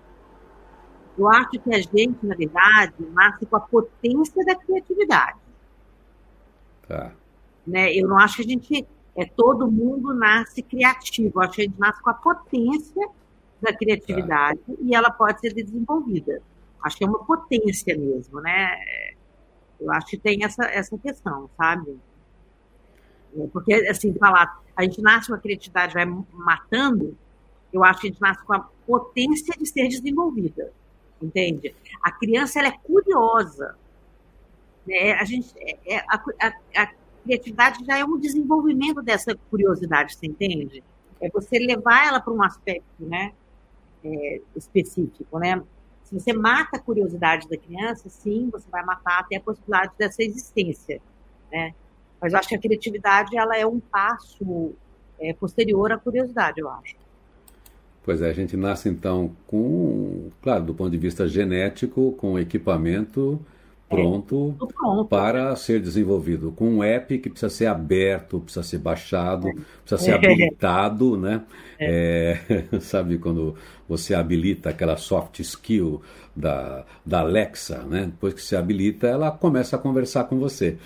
Eu 1.17 1.29
acho 1.29 1.51
que 1.51 1.75
a 1.75 1.81
gente, 1.81 2.25
na 2.25 2.37
verdade, 2.37 2.95
nasce 3.13 3.45
com 3.45 3.57
a 3.57 3.61
potência 3.61 4.45
da 4.45 4.55
criatividade. 4.55 5.39
Tá. 6.87 7.13
Né? 7.67 7.93
Eu 7.93 8.09
não 8.09 8.19
acho 8.19 8.37
que 8.37 8.43
a 8.43 8.47
gente... 8.47 8.87
É, 9.17 9.25
todo 9.25 9.69
mundo 9.69 10.15
nasce 10.15 10.63
criativo. 10.63 11.33
Eu 11.35 11.43
acho 11.43 11.55
que 11.55 11.63
a 11.63 11.65
gente 11.65 11.79
nasce 11.79 12.01
com 12.01 12.11
a 12.11 12.15
potência 12.15 13.09
da 13.61 13.73
criatividade 13.73 14.61
tá. 14.61 14.75
e 14.81 14.95
ela 14.95 15.11
pode 15.11 15.41
ser 15.41 15.53
desenvolvida. 15.53 16.41
Acho 16.83 16.97
que 16.97 17.05
é 17.05 17.07
uma 17.09 17.25
potência 17.25 17.97
mesmo, 17.97 18.41
né? 18.41 18.71
Eu 19.81 19.93
acho 19.93 20.07
que 20.07 20.19
tem 20.19 20.45
essa, 20.45 20.65
essa 20.65 20.97
questão, 20.99 21.49
sabe? 21.57 21.99
Porque, 23.53 23.75
assim, 23.89 24.13
falar, 24.15 24.61
a 24.77 24.83
gente 24.83 25.01
nasce 25.01 25.29
com 25.29 25.35
a 25.35 25.39
criatividade, 25.39 25.95
vai 25.95 26.07
matando, 26.33 27.17
eu 27.73 27.85
acho 27.85 28.01
que 28.01 28.07
a 28.09 28.11
gente 28.11 28.21
nasce 28.21 28.45
com 28.45 28.55
a 28.55 28.69
potência 28.87 29.55
de 29.59 29.67
ser 29.67 29.89
desenvolvida, 29.89 30.73
entende? 31.21 31.75
A 32.03 32.11
criança, 32.11 32.59
ela 32.59 32.69
é 32.69 32.79
curiosa. 32.79 33.77
Né? 34.87 35.13
A, 35.13 35.25
gente, 35.25 35.53
é, 35.59 35.97
é 35.97 35.99
a, 36.09 36.23
a, 36.41 36.83
a 36.83 36.91
criatividade 37.25 37.85
já 37.85 37.99
é 37.99 38.05
um 38.05 38.19
desenvolvimento 38.19 39.03
dessa 39.03 39.37
curiosidade, 39.51 40.15
você 40.15 40.27
entende? 40.27 40.83
É 41.21 41.29
você 41.29 41.59
levar 41.59 42.07
ela 42.07 42.21
para 42.21 42.33
um 42.33 42.43
aspecto, 42.43 43.05
né, 43.05 43.33
é, 44.05 44.41
específico, 44.57 45.39
né? 45.39 45.63
Se 46.09 46.19
você 46.19 46.33
mata 46.33 46.79
a 46.79 46.81
curiosidade 46.81 47.47
da 47.51 47.57
criança, 47.59 48.09
sim, 48.09 48.49
você 48.51 48.67
vai 48.71 48.83
matar 48.83 49.21
até 49.21 49.37
a 49.37 49.41
possibilidade 49.41 49.93
dessa 49.99 50.23
existência, 50.23 51.03
né? 51.53 51.75
Mas 52.19 52.33
eu 52.33 52.39
acho 52.39 52.49
que 52.49 52.55
a 52.55 52.59
criatividade 52.59 53.37
ela 53.37 53.59
é 53.59 53.67
um 53.67 53.79
passo 53.79 54.73
é, 55.21 55.35
posterior 55.35 55.93
à 55.93 55.99
curiosidade, 55.99 56.61
eu 56.61 56.71
acho. 56.71 56.97
Pois 58.03 58.23
é, 58.23 58.31
a 58.31 58.33
gente 58.33 58.57
nasce 58.57 58.89
então 58.89 59.37
com, 59.47 60.31
claro, 60.41 60.65
do 60.65 60.75
ponto 60.75 60.91
de 60.91 60.97
vista 60.97 61.29
genético, 61.29 62.13
com 62.13 62.39
equipamento 62.39 63.39
pronto, 63.89 64.55
é, 64.63 64.67
pronto, 64.73 65.05
para 65.07 65.55
ser 65.57 65.81
desenvolvido, 65.81 66.53
com 66.53 66.69
um 66.69 66.83
app 66.83 67.19
que 67.19 67.31
precisa 67.31 67.51
ser 67.51 67.67
aberto, 67.67 68.41
precisa 68.41 68.63
ser 68.63 68.79
baixado, 68.79 69.49
precisa 69.85 69.99
ser 69.99 70.11
é. 70.11 70.15
habilitado, 70.15 71.17
né? 71.17 71.43
É. 71.79 72.39
é 72.73 72.79
sabe 72.81 73.19
quando 73.19 73.55
você 73.89 74.15
habilita 74.15 74.71
aquela 74.71 74.97
soft 74.97 75.41
skill 75.41 76.03
da, 76.37 76.85
da 77.05 77.21
Alexa, 77.21 77.79
né? 77.85 78.07
Depois 78.07 78.35
que 78.35 78.43
se 78.43 78.55
habilita, 78.55 79.07
ela 79.07 79.31
começa 79.31 79.77
a 79.77 79.79
conversar 79.79 80.25
com 80.25 80.39
você. 80.39 80.77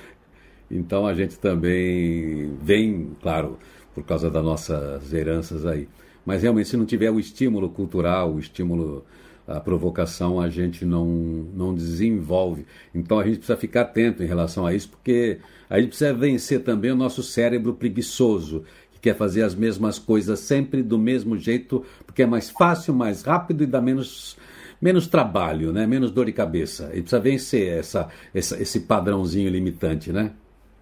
Então 0.70 1.06
a 1.06 1.12
gente 1.12 1.38
também 1.38 2.56
vem, 2.62 3.10
claro, 3.20 3.58
por 3.94 4.02
causa 4.04 4.30
das 4.30 4.42
nossas 4.42 5.12
heranças 5.12 5.66
aí. 5.66 5.88
Mas 6.24 6.42
realmente, 6.42 6.68
se 6.68 6.76
não 6.76 6.86
tiver 6.86 7.10
o 7.10 7.20
estímulo 7.20 7.68
cultural, 7.68 8.32
o 8.32 8.38
estímulo, 8.38 9.04
a 9.46 9.60
provocação, 9.60 10.40
a 10.40 10.48
gente 10.48 10.84
não, 10.84 11.06
não 11.06 11.74
desenvolve. 11.74 12.66
Então 12.94 13.18
a 13.18 13.24
gente 13.24 13.38
precisa 13.38 13.56
ficar 13.56 13.82
atento 13.82 14.22
em 14.22 14.26
relação 14.26 14.66
a 14.66 14.74
isso, 14.74 14.88
porque 14.88 15.38
a 15.68 15.78
gente 15.78 15.88
precisa 15.88 16.14
vencer 16.14 16.62
também 16.62 16.90
o 16.90 16.96
nosso 16.96 17.22
cérebro 17.22 17.74
preguiçoso, 17.74 18.64
que 18.92 19.00
quer 19.00 19.16
fazer 19.16 19.42
as 19.42 19.54
mesmas 19.54 19.98
coisas 19.98 20.40
sempre 20.40 20.82
do 20.82 20.98
mesmo 20.98 21.36
jeito, 21.36 21.84
porque 22.06 22.22
é 22.22 22.26
mais 22.26 22.50
fácil, 22.50 22.94
mais 22.94 23.22
rápido 23.22 23.64
e 23.64 23.66
dá 23.66 23.80
menos 23.80 24.36
menos 24.80 25.06
trabalho, 25.06 25.72
né? 25.72 25.86
menos 25.86 26.10
dor 26.10 26.26
de 26.26 26.32
cabeça. 26.32 26.90
E 26.92 27.00
precisa 27.00 27.20
vencer 27.20 27.78
essa, 27.78 28.08
essa, 28.34 28.60
esse 28.60 28.80
padrãozinho 28.80 29.48
limitante, 29.48 30.12
né? 30.12 30.32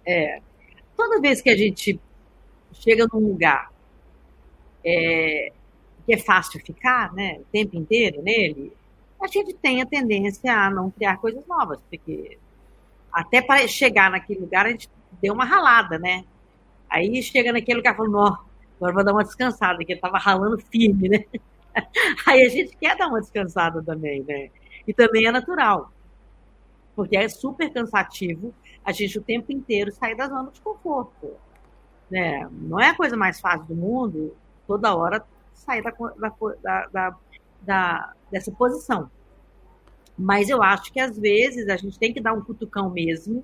É. 0.03 0.39
Toda 0.97 1.21
vez 1.21 1.39
que 1.39 1.51
a 1.51 1.55
gente 1.55 1.99
chega 2.73 3.07
num 3.13 3.19
lugar 3.19 3.71
é, 4.83 5.51
que 6.05 6.13
é 6.13 6.17
fácil 6.17 6.59
ficar, 6.65 7.13
né, 7.13 7.39
o 7.39 7.45
tempo 7.51 7.75
inteiro 7.75 8.21
nele, 8.21 8.73
a 9.21 9.27
gente 9.27 9.53
tem 9.53 9.81
a 9.81 9.85
tendência 9.85 10.51
a 10.51 10.69
não 10.69 10.89
criar 10.89 11.17
coisas 11.17 11.45
novas, 11.45 11.79
porque 11.89 12.37
até 13.11 13.41
para 13.41 13.67
chegar 13.67 14.09
naquele 14.09 14.39
lugar 14.39 14.65
a 14.65 14.69
gente 14.69 14.89
deu 15.21 15.33
uma 15.33 15.45
ralada, 15.45 15.99
né? 15.99 16.23
Aí 16.89 17.21
chega 17.21 17.53
naquele 17.53 17.77
lugar 17.77 17.93
e 17.93 17.97
fala, 17.97 18.09
não, 18.09 18.37
agora 18.77 18.93
vou 18.93 19.03
dar 19.03 19.13
uma 19.13 19.23
descansada, 19.23 19.83
que 19.85 19.93
eu 19.93 19.95
estava 19.95 20.17
ralando 20.17 20.57
firme, 20.57 21.09
né? 21.09 21.25
Aí 22.25 22.45
a 22.45 22.49
gente 22.49 22.75
quer 22.77 22.97
dar 22.97 23.07
uma 23.07 23.21
descansada 23.21 23.83
também, 23.83 24.23
né? 24.23 24.49
E 24.87 24.93
também 24.93 25.27
é 25.27 25.31
natural, 25.31 25.91
porque 26.95 27.15
é 27.15 27.29
super 27.29 27.71
cansativo 27.71 28.53
a 28.83 28.91
gente 28.91 29.19
o 29.19 29.21
tempo 29.21 29.51
inteiro 29.51 29.91
sair 29.91 30.15
da 30.15 30.27
zona 30.27 30.49
de 30.51 30.59
conforto. 30.59 31.35
Né? 32.09 32.47
Não 32.51 32.79
é 32.79 32.89
a 32.89 32.95
coisa 32.95 33.15
mais 33.15 33.39
fácil 33.39 33.67
do 33.67 33.75
mundo 33.75 34.35
toda 34.67 34.95
hora 34.95 35.23
sair 35.53 35.81
da, 35.81 35.91
da, 35.91 36.87
da, 36.91 37.17
da, 37.61 38.13
dessa 38.31 38.51
posição. 38.51 39.09
Mas 40.17 40.49
eu 40.49 40.61
acho 40.61 40.91
que 40.91 40.99
às 40.99 41.17
vezes 41.17 41.67
a 41.67 41.77
gente 41.77 41.97
tem 41.97 42.13
que 42.13 42.21
dar 42.21 42.33
um 42.33 42.41
cutucão 42.41 42.89
mesmo, 42.89 43.43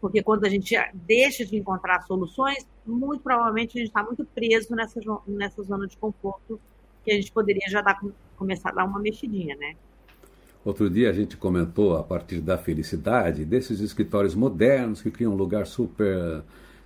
porque 0.00 0.22
quando 0.22 0.44
a 0.44 0.48
gente 0.48 0.74
deixa 0.94 1.44
de 1.44 1.56
encontrar 1.56 2.02
soluções, 2.02 2.66
muito 2.84 3.22
provavelmente 3.22 3.78
a 3.78 3.80
gente 3.80 3.88
está 3.88 4.02
muito 4.02 4.24
preso 4.24 4.74
nessa, 4.74 5.00
nessa 5.26 5.62
zona 5.62 5.86
de 5.86 5.96
conforto 5.96 6.60
que 7.04 7.10
a 7.10 7.14
gente 7.14 7.30
poderia 7.32 7.68
já 7.68 7.80
dar, 7.80 8.00
começar 8.36 8.70
a 8.70 8.72
dar 8.72 8.84
uma 8.84 8.98
mexidinha, 8.98 9.56
né? 9.56 9.74
Outro 10.64 10.88
dia 10.88 11.10
a 11.10 11.12
gente 11.12 11.36
comentou, 11.36 11.96
a 11.96 12.04
partir 12.04 12.40
da 12.40 12.56
felicidade, 12.56 13.44
desses 13.44 13.80
escritórios 13.80 14.34
modernos 14.34 15.02
que 15.02 15.10
criam 15.10 15.32
um 15.32 15.36
lugar 15.36 15.66
super 15.66 16.42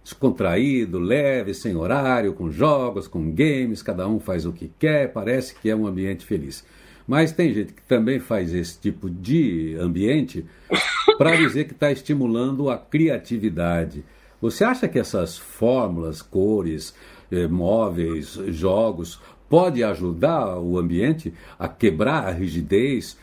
descontraído, 0.07 1.01
leve, 1.01 1.53
sem 1.53 1.75
horário, 1.75 2.33
com 2.33 2.49
jogos, 2.49 3.09
com 3.09 3.29
games, 3.33 3.83
cada 3.83 4.07
um 4.07 4.21
faz 4.21 4.47
o 4.47 4.53
que 4.53 4.71
quer, 4.79 5.13
parece 5.13 5.57
que 5.57 5.69
é 5.69 5.75
um 5.75 5.85
ambiente 5.85 6.25
feliz. 6.25 6.65
Mas 7.09 7.33
tem 7.33 7.53
gente 7.53 7.73
que 7.73 7.83
também 7.83 8.21
faz 8.21 8.55
esse 8.55 8.79
tipo 8.79 9.11
de 9.11 9.77
ambiente 9.81 10.47
para 11.19 11.35
dizer 11.35 11.65
que 11.65 11.73
está 11.73 11.91
estimulando 11.91 12.71
a 12.71 12.79
criatividade. 12.79 14.05
Você 14.41 14.63
acha 14.63 14.87
que 14.87 14.97
essas 14.97 15.37
fórmulas, 15.37 16.23
cores, 16.23 16.95
eh, 17.33 17.49
móveis, 17.49 18.39
jogos, 18.51 19.21
pode 19.49 19.83
ajudar 19.83 20.57
o 20.61 20.79
ambiente 20.79 21.35
a 21.59 21.67
quebrar 21.67 22.29
a 22.29 22.31
rigidez 22.31 23.19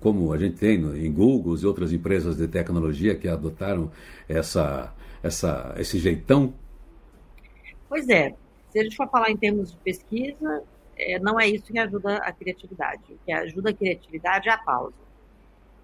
como 0.00 0.32
a 0.32 0.38
gente 0.38 0.56
tem 0.56 0.76
em 1.04 1.12
Google 1.12 1.56
e 1.56 1.66
outras 1.66 1.92
empresas 1.92 2.36
de 2.36 2.48
tecnologia 2.48 3.14
que 3.14 3.28
adotaram 3.28 3.90
essa, 4.28 4.92
essa, 5.26 5.74
esse 5.78 5.98
jeitão? 5.98 6.54
Pois 7.88 8.08
é. 8.08 8.34
Se 8.70 8.78
a 8.78 8.82
gente 8.82 8.96
for 8.96 9.08
falar 9.08 9.30
em 9.30 9.36
termos 9.36 9.72
de 9.72 9.78
pesquisa, 9.78 10.62
é, 10.96 11.18
não 11.18 11.38
é 11.38 11.48
isso 11.48 11.72
que 11.72 11.78
ajuda 11.78 12.16
a 12.16 12.32
criatividade. 12.32 13.02
O 13.10 13.18
que 13.24 13.32
ajuda 13.32 13.70
a 13.70 13.74
criatividade 13.74 14.48
é 14.48 14.52
a 14.52 14.58
pausa. 14.58 14.94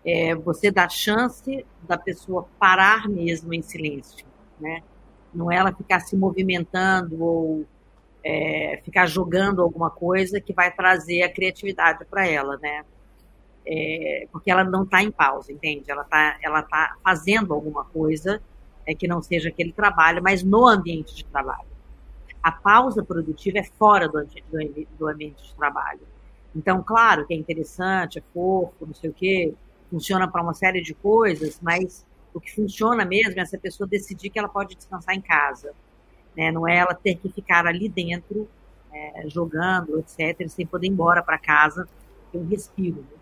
É 0.05 0.35
você 0.35 0.71
dá 0.71 0.89
chance 0.89 1.65
da 1.83 1.97
pessoa 1.97 2.49
parar 2.59 3.09
mesmo 3.09 3.55
em 3.55 3.63
silêncio, 3.63 4.27
né? 4.61 4.83
Não 5.33 5.51
é 5.51 5.57
ela 5.57 5.73
ficar 5.73 6.01
se 6.01 6.17
movimentando 6.17 7.23
ou 7.23 7.65
é, 8.25 8.81
ficar 8.85 9.07
jogando 9.07 9.63
alguma 9.63 9.91
coisa 9.91 10.41
que 10.41 10.53
vai 10.53 10.71
trazer 10.71 11.23
a 11.23 11.33
criatividade 11.33 12.05
para 12.05 12.27
ela, 12.27 12.59
né? 12.59 12.85
é, 13.67 14.27
porque 14.31 14.51
ela 14.51 14.65
não 14.65 14.83
está 14.83 15.03
em 15.03 15.11
pausa, 15.11 15.53
entende? 15.53 15.91
Ela 15.91 16.03
está 16.03 16.39
ela 16.43 16.63
tá 16.63 16.97
fazendo 17.03 17.55
alguma 17.55 17.85
coisa 17.85 18.43
é, 18.87 18.95
que 18.95 19.07
não 19.07 19.23
seja 19.23 19.49
aquele 19.49 19.73
trabalho, 19.73 20.23
mas 20.23 20.43
no 20.43 20.67
ambiente 20.67 21.15
de 21.15 21.25
trabalho. 21.25 21.71
A 22.43 22.51
pausa 22.51 23.05
produtiva 23.05 23.59
é 23.59 23.65
fora 23.65 24.09
do, 24.09 24.25
do, 24.25 24.87
do 24.99 25.09
ambiente 25.09 25.43
de 25.43 25.55
trabalho. 25.55 26.01
Então, 26.55 26.83
claro 26.83 27.27
que 27.27 27.33
é 27.33 27.37
interessante, 27.37 28.19
é 28.19 28.23
fofo, 28.35 28.87
não 28.87 28.95
sei 28.95 29.11
o 29.11 29.12
quê, 29.12 29.55
funciona 29.91 30.29
para 30.29 30.43
uma 30.43 30.55
série 30.55 30.83
de 30.83 30.95
coisas, 30.95 31.59
mas 31.62 32.07
o 32.35 32.41
que 32.41 32.55
funciona 32.55 33.05
mesmo 33.05 33.39
é 33.39 33.43
essa 33.43 33.59
pessoa 33.59 33.87
decidir 33.87 34.31
que 34.31 34.39
ela 34.39 34.49
pode 34.49 34.75
descansar 34.75 35.15
em 35.15 35.21
casa. 35.21 35.73
Né? 36.37 36.51
Não 36.51 36.67
é 36.67 36.77
ela 36.77 36.95
ter 36.95 37.17
que 37.17 37.29
ficar 37.31 37.67
ali 37.67 37.89
dentro, 37.89 38.49
é, 38.93 39.29
jogando, 39.29 39.99
etc., 39.99 40.49
sem 40.49 40.67
poder 40.67 40.87
ir 40.87 40.91
embora 40.91 41.23
para 41.23 41.39
casa, 41.39 41.89
ter 42.31 42.39
um 42.39 42.49
respiro. 42.49 43.01
Né? 43.01 43.22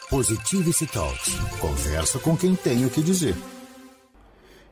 Positivity 0.10 0.86
Talks. 0.88 1.34
Conversa 1.62 2.20
com 2.20 2.36
quem 2.36 2.56
tem 2.56 2.86
o 2.86 2.90
que 2.90 3.02
dizer. 3.02 3.38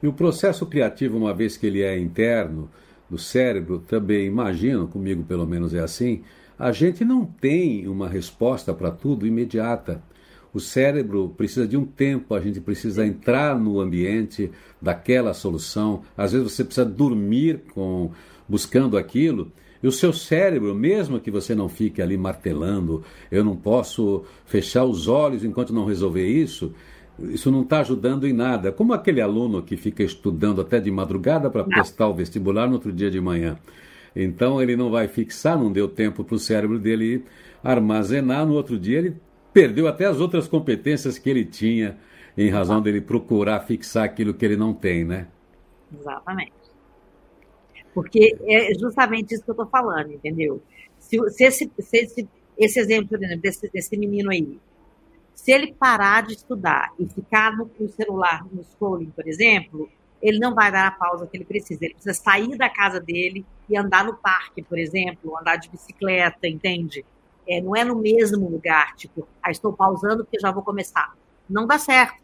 E 0.06 0.08
o 0.08 0.14
processo 0.14 0.68
criativo, 0.68 1.18
uma 1.18 1.34
vez 1.34 1.58
que 1.58 1.66
ele 1.66 1.82
é 1.82 1.98
interno 1.98 2.70
do 3.10 3.18
cérebro, 3.18 3.80
também 3.80 4.28
imagino, 4.28 4.88
comigo 4.88 5.24
pelo 5.24 5.48
menos 5.48 5.74
é 5.74 5.80
assim, 5.80 6.22
a 6.60 6.72
gente 6.72 7.04
não 7.04 7.26
tem 7.26 7.88
uma 7.88 8.08
resposta 8.08 8.72
para 8.72 8.92
tudo 8.92 9.26
imediata. 9.26 10.04
O 10.54 10.60
cérebro 10.60 11.34
precisa 11.36 11.68
de 11.68 11.76
um 11.76 11.84
tempo, 11.84 12.36
a 12.36 12.40
gente 12.40 12.62
precisa 12.62 13.04
entrar 13.04 13.58
no 13.58 13.80
ambiente 13.80 14.52
daquela 14.80 15.34
solução. 15.34 16.04
Às 16.16 16.34
vezes 16.34 16.54
você 16.54 16.64
precisa 16.64 16.86
dormir 16.86 17.64
com 17.74 18.12
buscando 18.48 19.00
aquilo. 19.00 19.52
E 19.82 19.88
o 19.88 19.92
seu 19.92 20.14
cérebro, 20.14 20.76
mesmo 20.76 21.20
que 21.20 21.32
você 21.32 21.56
não 21.56 21.68
fique 21.68 22.00
ali 22.00 22.16
martelando, 22.16 23.04
eu 23.32 23.44
não 23.44 23.56
posso 23.56 24.24
fechar 24.46 24.86
os 24.86 25.08
olhos 25.08 25.44
enquanto 25.44 25.74
não 25.74 25.84
resolver 25.84 26.28
isso, 26.28 26.76
isso 27.20 27.52
não 27.52 27.62
está 27.62 27.80
ajudando 27.80 28.28
em 28.28 28.34
nada. 28.34 28.72
Como 28.72 28.94
aquele 28.94 29.22
aluno 29.22 29.64
que 29.64 29.78
fica 29.78 30.04
estudando 30.04 30.62
até 30.62 30.80
de 30.80 30.92
madrugada 30.92 31.50
para 31.50 31.64
prestar 31.64 32.08
o 32.08 32.14
vestibular 32.14 32.68
no 32.68 32.74
outro 32.74 32.92
dia 32.92 33.10
de 33.10 33.20
manhã. 33.22 33.58
Então 34.16 34.62
ele 34.62 34.76
não 34.76 34.90
vai 34.90 35.08
fixar, 35.08 35.58
não 35.58 35.72
deu 35.72 35.88
tempo 35.88 36.24
para 36.24 36.36
o 36.36 36.40
cérebro 36.40 36.80
dele 36.80 37.24
armazenar. 37.64 38.46
No 38.46 38.54
outro 38.54 38.78
dia 38.78 38.98
ele 38.98 39.16
perdeu 39.54 39.88
até 39.88 40.06
as 40.06 40.20
outras 40.20 40.48
competências 40.48 41.18
que 41.18 41.30
ele 41.30 41.46
tinha 41.46 41.98
em 42.38 42.50
razão 42.50 42.82
dele 42.82 43.00
procurar 43.00 43.62
fixar 43.62 44.04
aquilo 44.04 44.34
que 44.34 44.44
ele 44.44 44.58
não 44.58 44.74
tem, 44.74 45.06
né? 45.06 45.28
Exatamente. 45.98 46.54
Porque 47.94 48.36
é 48.44 48.74
justamente 48.78 49.34
isso 49.34 49.44
que 49.44 49.50
eu 49.50 49.54
estou 49.54 49.68
falando, 49.68 50.12
entendeu? 50.12 50.62
Se, 51.00 51.18
se, 51.30 51.44
esse, 51.46 51.72
se 51.80 51.98
esse, 51.98 52.30
esse 52.58 52.80
exemplo, 52.80 53.08
por 53.08 53.24
exemplo, 53.24 53.42
desse, 53.42 53.70
desse 53.72 53.98
menino 53.98 54.30
aí, 54.32 54.60
se 55.36 55.52
ele 55.52 55.74
parar 55.74 56.24
de 56.24 56.34
estudar 56.34 56.92
e 56.98 57.08
ficar 57.08 57.56
no, 57.56 57.70
no 57.80 57.90
celular, 57.90 58.46
no 58.52 58.64
scrolling, 58.64 59.12
por 59.12 59.28
exemplo, 59.28 59.90
ele 60.22 60.40
não 60.40 60.56
vai 60.56 60.72
dar 60.72 60.88
a 60.88 60.92
pausa 60.92 61.28
que 61.28 61.38
ele 61.38 61.46
precisa. 61.46 61.86
Ele 61.86 61.94
precisa 61.94 62.16
sair 62.16 62.58
da 62.58 62.70
casa 62.70 63.00
dele 63.00 63.46
e 63.70 63.78
andar 63.78 64.06
no 64.06 64.16
parque, 64.16 64.64
por 64.64 64.80
exemplo, 64.80 65.38
andar 65.38 65.58
de 65.58 65.70
bicicleta, 65.70 66.48
entende? 66.48 67.06
É, 67.48 67.62
não 67.62 67.76
é 67.76 67.84
no 67.84 67.96
mesmo 67.96 68.50
lugar, 68.50 68.96
tipo, 68.96 69.28
ah, 69.44 69.52
estou 69.52 69.72
pausando 69.72 70.24
porque 70.24 70.40
já 70.40 70.52
vou 70.52 70.64
começar. 70.64 71.14
Não 71.48 71.68
dá 71.68 71.78
certo. 71.78 72.24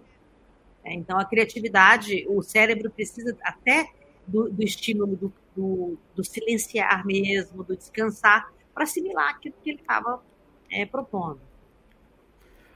É, 0.84 0.94
então, 0.94 1.20
a 1.20 1.26
criatividade, 1.26 2.26
o 2.28 2.42
cérebro 2.42 2.90
precisa 2.90 3.38
até 3.44 3.88
do, 4.26 4.50
do 4.50 4.64
estímulo 4.64 5.16
do, 5.16 5.34
do, 5.56 5.98
do, 6.16 6.24
silenciar 6.24 7.06
mesmo, 7.06 7.64
do 7.64 7.76
descansar, 7.76 8.52
para 8.74 8.84
assimilar 8.84 9.30
aquilo 9.30 9.54
que 9.62 9.70
ele 9.70 9.82
estava 9.82 10.24
é, 10.72 10.86
propondo. 10.86 11.51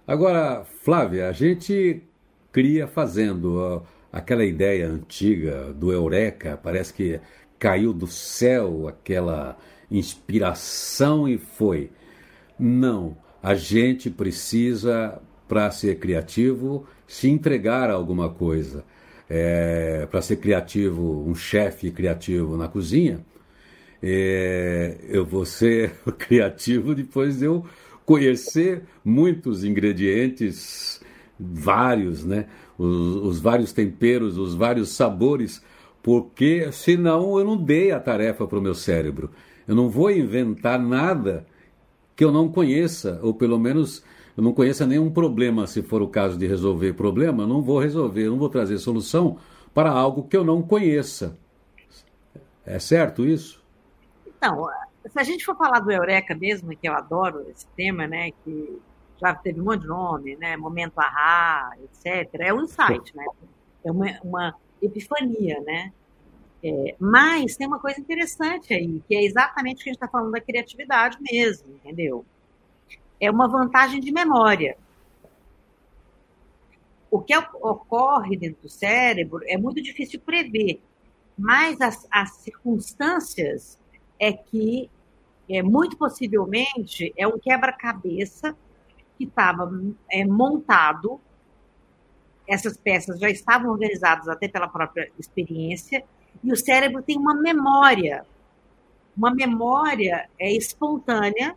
Agora, 0.07 0.63
Flávia, 0.83 1.27
a 1.27 1.31
gente 1.31 2.03
cria 2.51 2.85
fazendo 2.87 3.83
aquela 4.11 4.45
ideia 4.45 4.87
antiga 4.87 5.73
do 5.73 5.91
Eureka, 5.91 6.59
parece 6.61 6.93
que 6.93 7.19
caiu 7.57 7.91
do 7.91 8.05
céu 8.05 8.87
aquela 8.87 9.57
inspiração 9.89 11.27
e 11.27 11.39
foi. 11.39 11.89
Não, 12.57 13.17
a 13.41 13.55
gente 13.55 14.11
precisa, 14.11 15.19
para 15.47 15.71
ser 15.71 15.97
criativo, 15.97 16.85
se 17.07 17.27
entregar 17.27 17.89
a 17.89 17.93
alguma 17.93 18.29
coisa. 18.29 18.83
É, 19.27 20.07
para 20.11 20.21
ser 20.21 20.35
criativo, 20.35 21.25
um 21.27 21.33
chefe 21.33 21.89
criativo 21.89 22.55
na 22.55 22.67
cozinha, 22.67 23.25
é, 24.03 24.97
eu 25.09 25.25
vou 25.25 25.45
ser 25.45 25.93
criativo 26.19 26.93
depois 26.93 27.39
de 27.39 27.45
eu 27.45 27.65
conhecer 28.05 28.83
muitos 29.03 29.63
ingredientes, 29.63 31.01
vários, 31.39 32.23
né? 32.23 32.45
os, 32.77 33.15
os 33.15 33.39
vários 33.39 33.73
temperos, 33.73 34.37
os 34.37 34.53
vários 34.53 34.89
sabores, 34.89 35.63
porque 36.03 36.71
senão 36.71 37.37
eu 37.39 37.45
não 37.45 37.57
dei 37.57 37.91
a 37.91 37.99
tarefa 37.99 38.45
para 38.45 38.59
o 38.59 38.61
meu 38.61 38.75
cérebro. 38.75 39.31
Eu 39.67 39.75
não 39.75 39.89
vou 39.89 40.11
inventar 40.11 40.79
nada 40.79 41.45
que 42.15 42.23
eu 42.23 42.31
não 42.31 42.47
conheça, 42.47 43.19
ou 43.23 43.33
pelo 43.33 43.59
menos 43.59 44.03
eu 44.37 44.43
não 44.43 44.53
conheça 44.53 44.85
nenhum 44.85 45.09
problema, 45.09 45.65
se 45.65 45.81
for 45.81 46.01
o 46.01 46.07
caso 46.07 46.37
de 46.37 46.45
resolver 46.45 46.93
problema, 46.93 47.43
eu 47.43 47.47
não 47.47 47.61
vou 47.61 47.79
resolver, 47.79 48.25
eu 48.25 48.31
não 48.31 48.37
vou 48.37 48.49
trazer 48.49 48.77
solução 48.77 49.37
para 49.73 49.89
algo 49.89 50.23
que 50.23 50.37
eu 50.37 50.43
não 50.43 50.61
conheça. 50.61 51.37
É 52.65 52.79
certo 52.79 53.25
isso? 53.25 53.63
Então, 54.25 54.67
se 55.07 55.19
a 55.19 55.23
gente 55.23 55.45
for 55.45 55.55
falar 55.55 55.79
do 55.79 55.91
Eureka 55.91 56.35
mesmo, 56.35 56.75
que 56.75 56.87
eu 56.87 56.93
adoro 56.93 57.45
esse 57.49 57.67
tema, 57.75 58.07
né, 58.07 58.31
que 58.43 58.81
já 59.19 59.33
teve 59.33 59.61
um 59.61 59.65
monte 59.65 59.81
de 59.81 59.87
nome, 59.87 60.35
né? 60.35 60.57
Momento 60.57 60.99
Ahá, 60.99 61.71
etc. 61.83 62.29
É 62.33 62.53
um 62.53 62.63
insight, 62.63 63.15
né? 63.15 63.25
É 63.83 63.91
uma, 63.91 64.05
uma 64.23 64.55
epifania, 64.81 65.61
né? 65.61 65.93
É, 66.63 66.95
mas 66.99 67.55
tem 67.55 67.67
uma 67.67 67.79
coisa 67.79 67.99
interessante 67.99 68.73
aí, 68.73 69.01
que 69.07 69.15
é 69.15 69.23
exatamente 69.23 69.81
o 69.81 69.83
que 69.83 69.89
a 69.89 69.93
gente 69.93 70.01
está 70.01 70.07
falando 70.07 70.31
da 70.31 70.41
criatividade 70.41 71.17
mesmo, 71.21 71.75
entendeu? 71.75 72.25
É 73.19 73.29
uma 73.29 73.47
vantagem 73.47 74.01
de 74.01 74.11
memória. 74.11 74.75
O 77.09 77.21
que 77.21 77.37
ocorre 77.37 78.35
dentro 78.35 78.63
do 78.63 78.69
cérebro 78.69 79.41
é 79.45 79.57
muito 79.57 79.81
difícil 79.81 80.19
prever, 80.19 80.81
mas 81.37 81.79
as, 81.79 82.07
as 82.11 82.31
circunstâncias 82.37 83.79
é 84.19 84.33
que, 84.33 84.89
é, 85.49 85.61
muito 85.61 85.97
possivelmente, 85.97 87.13
é 87.17 87.27
um 87.27 87.37
quebra-cabeça 87.37 88.55
que 89.17 89.25
estava 89.25 89.71
é, 90.11 90.25
montado, 90.25 91.19
essas 92.47 92.77
peças 92.77 93.19
já 93.19 93.29
estavam 93.29 93.71
organizadas 93.71 94.27
até 94.27 94.47
pela 94.47 94.67
própria 94.67 95.11
experiência, 95.17 96.03
e 96.43 96.51
o 96.51 96.55
cérebro 96.55 97.01
tem 97.01 97.17
uma 97.17 97.33
memória, 97.33 98.25
uma 99.15 99.33
memória 99.33 100.29
é, 100.39 100.51
espontânea, 100.51 101.55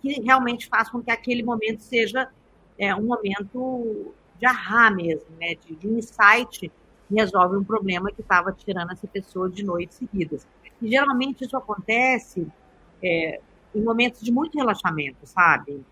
que 0.00 0.20
realmente 0.20 0.68
faz 0.68 0.88
com 0.90 1.02
que 1.02 1.10
aquele 1.10 1.42
momento 1.42 1.80
seja 1.80 2.30
é, 2.78 2.94
um 2.94 3.06
momento 3.06 4.14
de 4.38 4.46
arra 4.46 4.90
mesmo, 4.90 5.30
né, 5.40 5.54
de, 5.54 5.74
de 5.74 5.88
um 5.88 5.98
insight 5.98 6.70
que 7.08 7.14
resolve 7.14 7.56
um 7.56 7.64
problema 7.64 8.10
que 8.10 8.20
estava 8.20 8.52
tirando 8.52 8.92
essa 8.92 9.06
pessoa 9.06 9.48
de 9.48 9.62
noites 9.62 9.96
seguidas. 9.96 10.46
E 10.84 10.90
geralmente 10.90 11.44
isso 11.44 11.56
acontece 11.56 12.46
é, 13.02 13.40
em 13.74 13.82
momentos 13.82 14.20
de 14.20 14.30
muito 14.30 14.58
relaxamento, 14.58 15.26
sabe? 15.26 15.82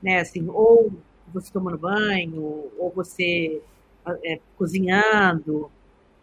Né, 0.00 0.20
assim, 0.20 0.48
ou 0.48 0.92
você 1.34 1.52
tomando 1.52 1.76
banho, 1.76 2.70
ou 2.78 2.92
você 2.94 3.60
é, 4.22 4.38
cozinhando, 4.56 5.68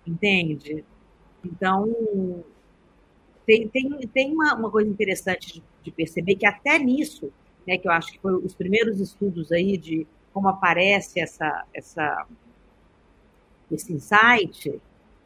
entende? 0.07 0.85
Então, 1.43 2.43
tem, 3.45 3.67
tem, 3.67 3.89
tem 4.13 4.33
uma, 4.33 4.55
uma 4.55 4.71
coisa 4.71 4.89
interessante 4.89 5.55
de, 5.55 5.63
de, 5.83 5.91
perceber 5.91 6.35
que 6.35 6.47
até 6.47 6.79
nisso, 6.79 7.33
né, 7.67 7.77
que 7.77 7.85
eu 7.85 7.91
acho 7.91 8.13
que 8.13 8.19
foi 8.19 8.33
os 8.33 8.55
primeiros 8.55 9.01
estudos 9.01 9.51
aí 9.51 9.77
de 9.77 10.07
como 10.33 10.47
aparece 10.47 11.19
essa, 11.19 11.65
essa, 11.73 12.25
esse 13.69 13.91
insight, 13.91 14.81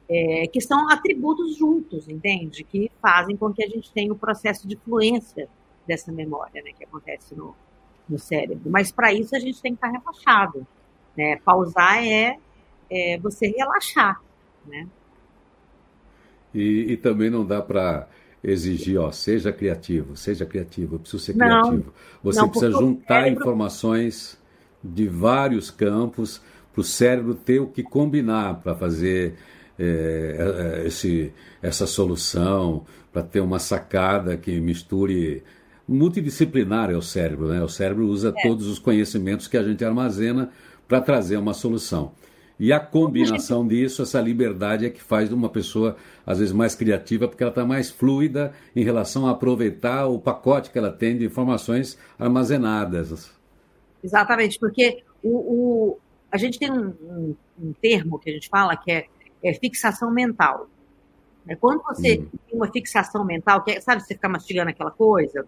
é, 0.10 0.48
que 0.48 0.60
são 0.60 0.90
atributos 0.90 1.56
juntos, 1.56 2.10
entende? 2.10 2.64
Que 2.64 2.92
fazem 3.02 3.38
com 3.38 3.54
que 3.54 3.64
a 3.64 3.68
gente 3.68 3.92
tenha 3.92 4.12
o 4.12 4.18
processo 4.18 4.68
de 4.68 4.76
fluência 4.78 5.48
dessa 5.88 6.12
memória, 6.12 6.62
né, 6.64 6.72
que 6.76 6.84
acontece 6.84 7.36
no, 7.36 7.56
no 8.08 8.18
cérebro. 8.18 8.70
Mas 8.70 8.92
para 8.92 9.14
isso 9.14 9.36
a 9.36 9.40
gente 9.40 9.62
tem 9.62 9.76
que 9.76 9.86
estar 9.86 9.90
relaxado. 9.90 10.66
Né? 11.16 11.38
Pausar 11.44 12.04
é, 12.04 12.38
é 12.90 13.18
você 13.20 13.48
relaxar, 13.48 14.22
né? 14.66 14.88
E, 16.54 16.94
e 16.94 16.98
também 16.98 17.30
não 17.30 17.46
dá 17.46 17.62
para 17.62 18.08
exigir, 18.44 19.00
ó, 19.00 19.12
seja 19.12 19.52
criativo, 19.52 20.16
seja 20.16 20.46
criativo, 20.46 20.96
eu 20.96 21.00
preciso 21.00 21.24
ser 21.24 21.36
não, 21.36 21.62
criativo. 21.62 21.94
Você 22.24 22.40
não, 22.40 22.50
precisa 22.50 22.72
juntar 22.72 23.24
cérebro... 23.24 23.42
informações 23.42 24.40
de 24.84 25.08
vários 25.08 25.70
campos 25.70 26.42
para 26.72 26.82
o 26.82 26.84
cérebro 26.84 27.36
ter 27.36 27.60
o 27.60 27.68
que 27.68 27.84
combinar 27.84 28.62
para 28.62 28.74
fazer 28.74 29.36
é, 29.80 30.82
é, 30.84 30.88
esse, 30.88 31.32
essa 31.62 31.88
solução, 31.88 32.86
para 33.12 33.24
ter 33.24 33.40
uma 33.40 33.60
sacada 33.60 34.36
que 34.36 34.60
misture. 34.60 35.44
Multidisciplinar 35.88 36.92
é 36.92 36.96
o 36.96 37.02
cérebro, 37.02 37.48
né? 37.48 37.64
O 37.64 37.70
cérebro 37.70 38.06
usa 38.08 38.34
é. 38.38 38.48
todos 38.48 38.68
os 38.68 38.78
conhecimentos 38.78 39.48
que 39.48 39.58
a 39.58 39.64
gente 39.64 39.84
armazena 39.84 40.52
para 40.88 41.02
trazer 41.02 41.38
uma 41.38 41.54
solução. 41.54 42.12
E 42.60 42.74
a 42.74 42.80
combinação 42.80 43.66
disso, 43.66 44.02
essa 44.02 44.20
liberdade 44.20 44.86
é 44.86 44.90
que 44.90 45.02
faz 45.02 45.30
de 45.30 45.34
uma 45.34 45.48
pessoa, 45.48 45.96
às 46.26 46.40
vezes, 46.40 46.54
mais 46.54 46.76
criativa, 46.76 47.26
porque 47.26 47.42
ela 47.42 47.52
está 47.52 47.66
mais 47.66 47.90
fluida 47.90 48.52
em 48.76 48.84
relação 48.84 49.26
a 49.26 49.32
aproveitar 49.32 50.08
o 50.08 50.20
pacote 50.20 50.70
que 50.70 50.78
ela 50.78 50.92
tem 50.92 51.18
de 51.18 51.24
informações 51.24 51.98
armazenadas. 52.20 53.32
Exatamente, 54.04 54.60
porque 54.60 55.04
o, 55.24 55.38
o 55.38 55.98
a 56.32 56.38
gente 56.38 56.60
tem 56.60 56.72
um, 56.72 56.94
um, 57.02 57.36
um, 57.60 57.74
termo 57.82 58.20
que 58.20 58.30
a 58.30 58.34
gente 58.34 58.50
fala 58.50 58.76
que 58.76 58.92
é 58.92 59.06
é 59.44 59.54
fixação 59.54 60.12
mental. 60.12 60.68
É 61.48 61.56
quando 61.56 61.82
você 61.84 62.20
hum. 62.20 62.40
tem 62.48 62.58
uma 62.58 62.72
fixação 62.72 63.24
mental, 63.26 63.64
que 63.64 63.72
é, 63.72 63.82
sabe, 63.82 64.02
você 64.02 64.14
ficar 64.14 64.30
mastigando 64.30 64.70
aquela 64.70 64.92
coisa, 64.92 65.48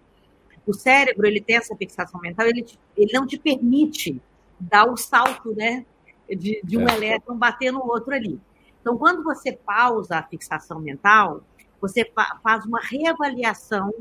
O 0.66 0.74
cérebro, 0.74 1.26
ele 1.26 1.42
tem 1.42 1.58
essa 1.58 1.76
fixação 1.76 2.20
mental, 2.22 2.48
ele, 2.48 2.66
ele 2.96 3.12
não 3.14 3.26
te 3.26 3.38
permite 3.38 4.22
dar 4.60 4.86
o 4.86 4.96
salto, 4.96 5.56
né? 5.56 5.86
De, 6.30 6.62
de 6.64 6.78
um 6.78 6.88
é. 6.88 6.96
elétron 6.96 7.36
bater 7.36 7.72
no 7.72 7.86
outro 7.86 8.14
ali. 8.14 8.40
Então, 8.80 8.98
quando 8.98 9.24
você 9.24 9.52
pausa 9.52 10.18
a 10.18 10.24
fixação 10.24 10.80
mental, 10.80 11.44
você 11.80 12.06
fa 12.06 12.40
faz 12.44 12.66
uma 12.66 12.80
reavaliação 12.80 13.94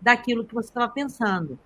daquilo 0.00 0.44
que 0.44 0.54
você 0.54 0.68
estava 0.68 0.92
pensando. 0.92 1.58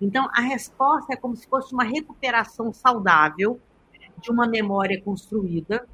Então, 0.00 0.28
a 0.32 0.40
resposta 0.40 1.12
é 1.12 1.16
como 1.16 1.36
se 1.36 1.46
fosse 1.48 1.72
uma 1.72 1.84
recuperação 1.84 2.72
saudável 2.72 3.60
de 4.20 4.30
uma 4.30 4.46
memória 4.46 5.00
construída, 5.02 5.88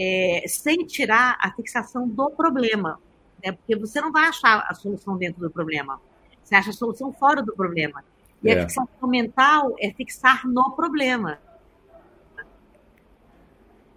é, 0.00 0.44
sem 0.48 0.78
tirar 0.86 1.36
a 1.38 1.52
fixação 1.52 2.08
do 2.08 2.30
problema. 2.30 2.98
Né? 3.44 3.52
Porque 3.52 3.76
você 3.76 4.00
não 4.00 4.10
vai 4.10 4.28
achar 4.28 4.66
a 4.66 4.72
solução 4.72 5.18
dentro 5.18 5.42
do 5.42 5.50
problema. 5.50 6.00
Você 6.42 6.54
acha 6.54 6.70
a 6.70 6.72
solução 6.72 7.12
fora 7.12 7.42
do 7.42 7.54
problema. 7.54 8.02
E 8.42 8.48
é. 8.48 8.58
a 8.58 8.60
fixação 8.62 9.08
mental 9.08 9.76
é 9.78 9.92
fixar 9.92 10.46
no 10.46 10.70
problema. 10.70 11.38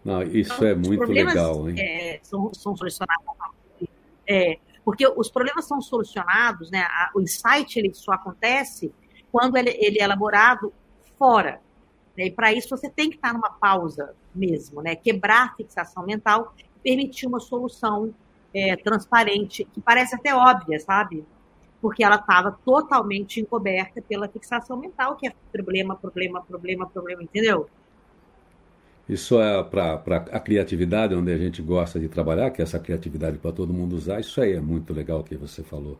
Não, 0.04 0.22
isso 0.22 0.54
então, 0.56 0.68
é 0.68 0.76
muito 0.76 1.06
legal, 1.06 1.70
hein? 1.70 1.80
É, 1.80 2.20
são, 2.22 2.54
são 2.54 2.76
solucionados. 2.76 3.24
É, 4.28 4.60
porque 4.84 5.08
os 5.08 5.32
problemas 5.32 5.64
são 5.64 5.82
solucionados, 5.82 6.70
né? 6.70 6.86
O 7.16 7.22
insight 7.22 7.80
ele 7.80 7.94
só 7.94 8.12
acontece 8.12 8.94
quando 9.32 9.56
ele, 9.56 9.70
ele 9.80 10.02
é 10.02 10.04
elaborado 10.04 10.74
fora. 11.18 11.62
Né? 12.18 12.26
E 12.28 12.32
para 12.32 12.54
isso 12.54 12.70
você 12.70 12.90
tem 12.90 13.10
que 13.10 13.16
estar 13.16 13.34
numa 13.34 13.50
pausa 13.50 14.16
mesmo, 14.34 14.82
né? 14.82 14.96
Quebrar 14.96 15.48
a 15.48 15.56
fixação 15.56 16.06
mental 16.06 16.54
e 16.58 16.64
permitir 16.84 17.28
uma 17.28 17.40
solução 17.40 18.14
é, 18.54 18.76
transparente, 18.76 19.66
que 19.74 19.82
parece 19.82 20.16
até 20.16 20.34
óbvia, 20.34 20.80
sabe? 20.80 21.26
Porque 21.82 22.04
ela 22.04 22.16
estava 22.16 22.52
totalmente 22.64 23.42
encoberta 23.42 24.02
pela 24.02 24.28
fixação 24.28 24.78
mental, 24.78 25.16
que 25.16 25.28
é 25.28 25.34
problema, 25.52 25.96
problema, 25.96 26.42
problema, 26.42 26.88
problema, 26.88 27.24
entendeu? 27.24 27.68
Isso 29.08 29.40
é 29.42 29.62
para 29.64 29.96
a 30.32 30.40
criatividade, 30.40 31.14
onde 31.14 31.32
a 31.32 31.38
gente 31.38 31.62
gosta 31.62 32.00
de 32.00 32.08
trabalhar, 32.08 32.52
que 32.52 32.62
é 32.62 32.64
essa 32.64 32.80
criatividade 32.80 33.38
para 33.38 33.52
todo 33.52 33.74
mundo 33.74 33.96
usar, 33.96 34.22
isso 34.22 34.40
aí 34.40 34.54
é 34.54 34.62
muito 34.62 34.94
legal 34.94 35.24
que 35.24 35.36
você 35.36 35.62
falou. 35.62 36.00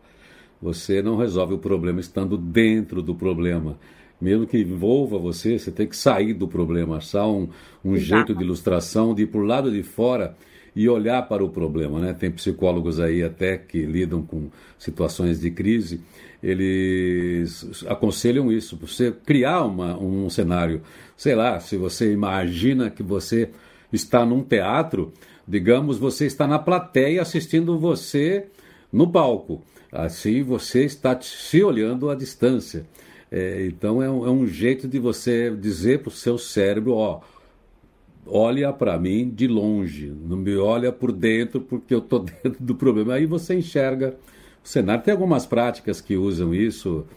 Você 0.62 1.02
não 1.02 1.18
resolve 1.18 1.54
o 1.56 1.58
problema 1.58 2.00
estando 2.00 2.38
dentro 2.38 3.02
do 3.02 3.14
problema. 3.14 3.78
Mesmo 4.22 4.48
que 4.48 4.58
envolva 4.58 5.18
você, 5.18 5.60
você 5.60 5.72
tem 5.72 5.88
que 5.88 5.98
sair 5.98 6.34
do 6.34 6.48
problema, 6.48 6.98
achar 6.98 7.28
um, 7.28 7.50
um 7.84 7.98
jeito 7.98 8.34
de 8.34 8.44
ilustração 8.44 9.14
de 9.14 9.24
ir 9.24 9.28
para 9.28 9.42
o 9.42 9.46
lado 9.46 9.72
de 9.72 9.84
fora 9.84 10.36
e 10.76 10.88
olhar 10.90 11.22
para 11.28 11.44
o 11.44 11.50
problema. 11.50 12.00
Né? 12.00 12.14
Tem 12.14 12.32
psicólogos 12.32 13.00
aí 13.00 13.24
até 13.24 13.58
que 13.58 13.86
lidam 13.86 14.22
com 14.22 14.50
situações 14.78 15.40
de 15.40 15.52
crise, 15.52 16.02
eles 16.42 17.86
aconselham 17.88 18.52
isso, 18.52 18.76
você 18.78 19.12
criar 19.12 19.64
uma, 19.64 19.98
um 19.98 20.30
cenário. 20.30 20.82
Sei 21.16 21.36
lá, 21.36 21.60
se 21.60 21.78
você 21.78 22.12
imagina 22.12 22.90
que 22.90 23.04
você 23.04 23.50
está 23.92 24.26
num 24.26 24.44
teatro, 24.44 25.14
digamos, 25.48 25.98
você 25.98 26.26
está 26.26 26.48
na 26.48 26.60
plateia 26.60 27.22
assistindo 27.22 27.80
você 27.80 28.48
no 28.92 29.10
palco. 29.10 29.64
Assim 29.92 30.44
você 30.44 30.84
está 30.84 31.20
se 31.22 31.64
olhando 31.64 32.10
à 32.10 32.16
distância. 32.16 32.86
É, 33.36 33.66
então 33.66 34.00
é 34.00 34.08
um, 34.08 34.28
é 34.28 34.30
um, 34.30 34.46
jeito 34.46 34.88
de 34.88 35.00
você 35.00 35.50
dizer 35.50 36.02
para 36.02 36.10
o 36.10 36.12
seu 36.12 36.38
cérebro, 36.38 36.94
ó, 36.94 37.22
olha 38.28 38.72
para 38.72 38.96
mim 39.00 39.28
de 39.28 39.48
longe, 39.48 40.14
não 40.24 40.38
me 40.38 40.56
olha 40.56 40.92
por 40.92 41.12
dentro 41.12 41.60
porque 41.60 41.96
eu 41.96 41.98
estou 41.98 42.20
dentro 42.44 42.64
do 42.64 42.76
problema. 42.76 43.16
Aí 43.16 43.26
você 43.26 43.56
enxerga 43.56 44.16
o 44.64 44.68
cenário. 44.68 45.04
Tem 45.04 45.12
algumas 45.12 45.48
práticas 45.48 46.00
que 46.00 46.16
usam 46.16 46.54
isso. 46.54 47.08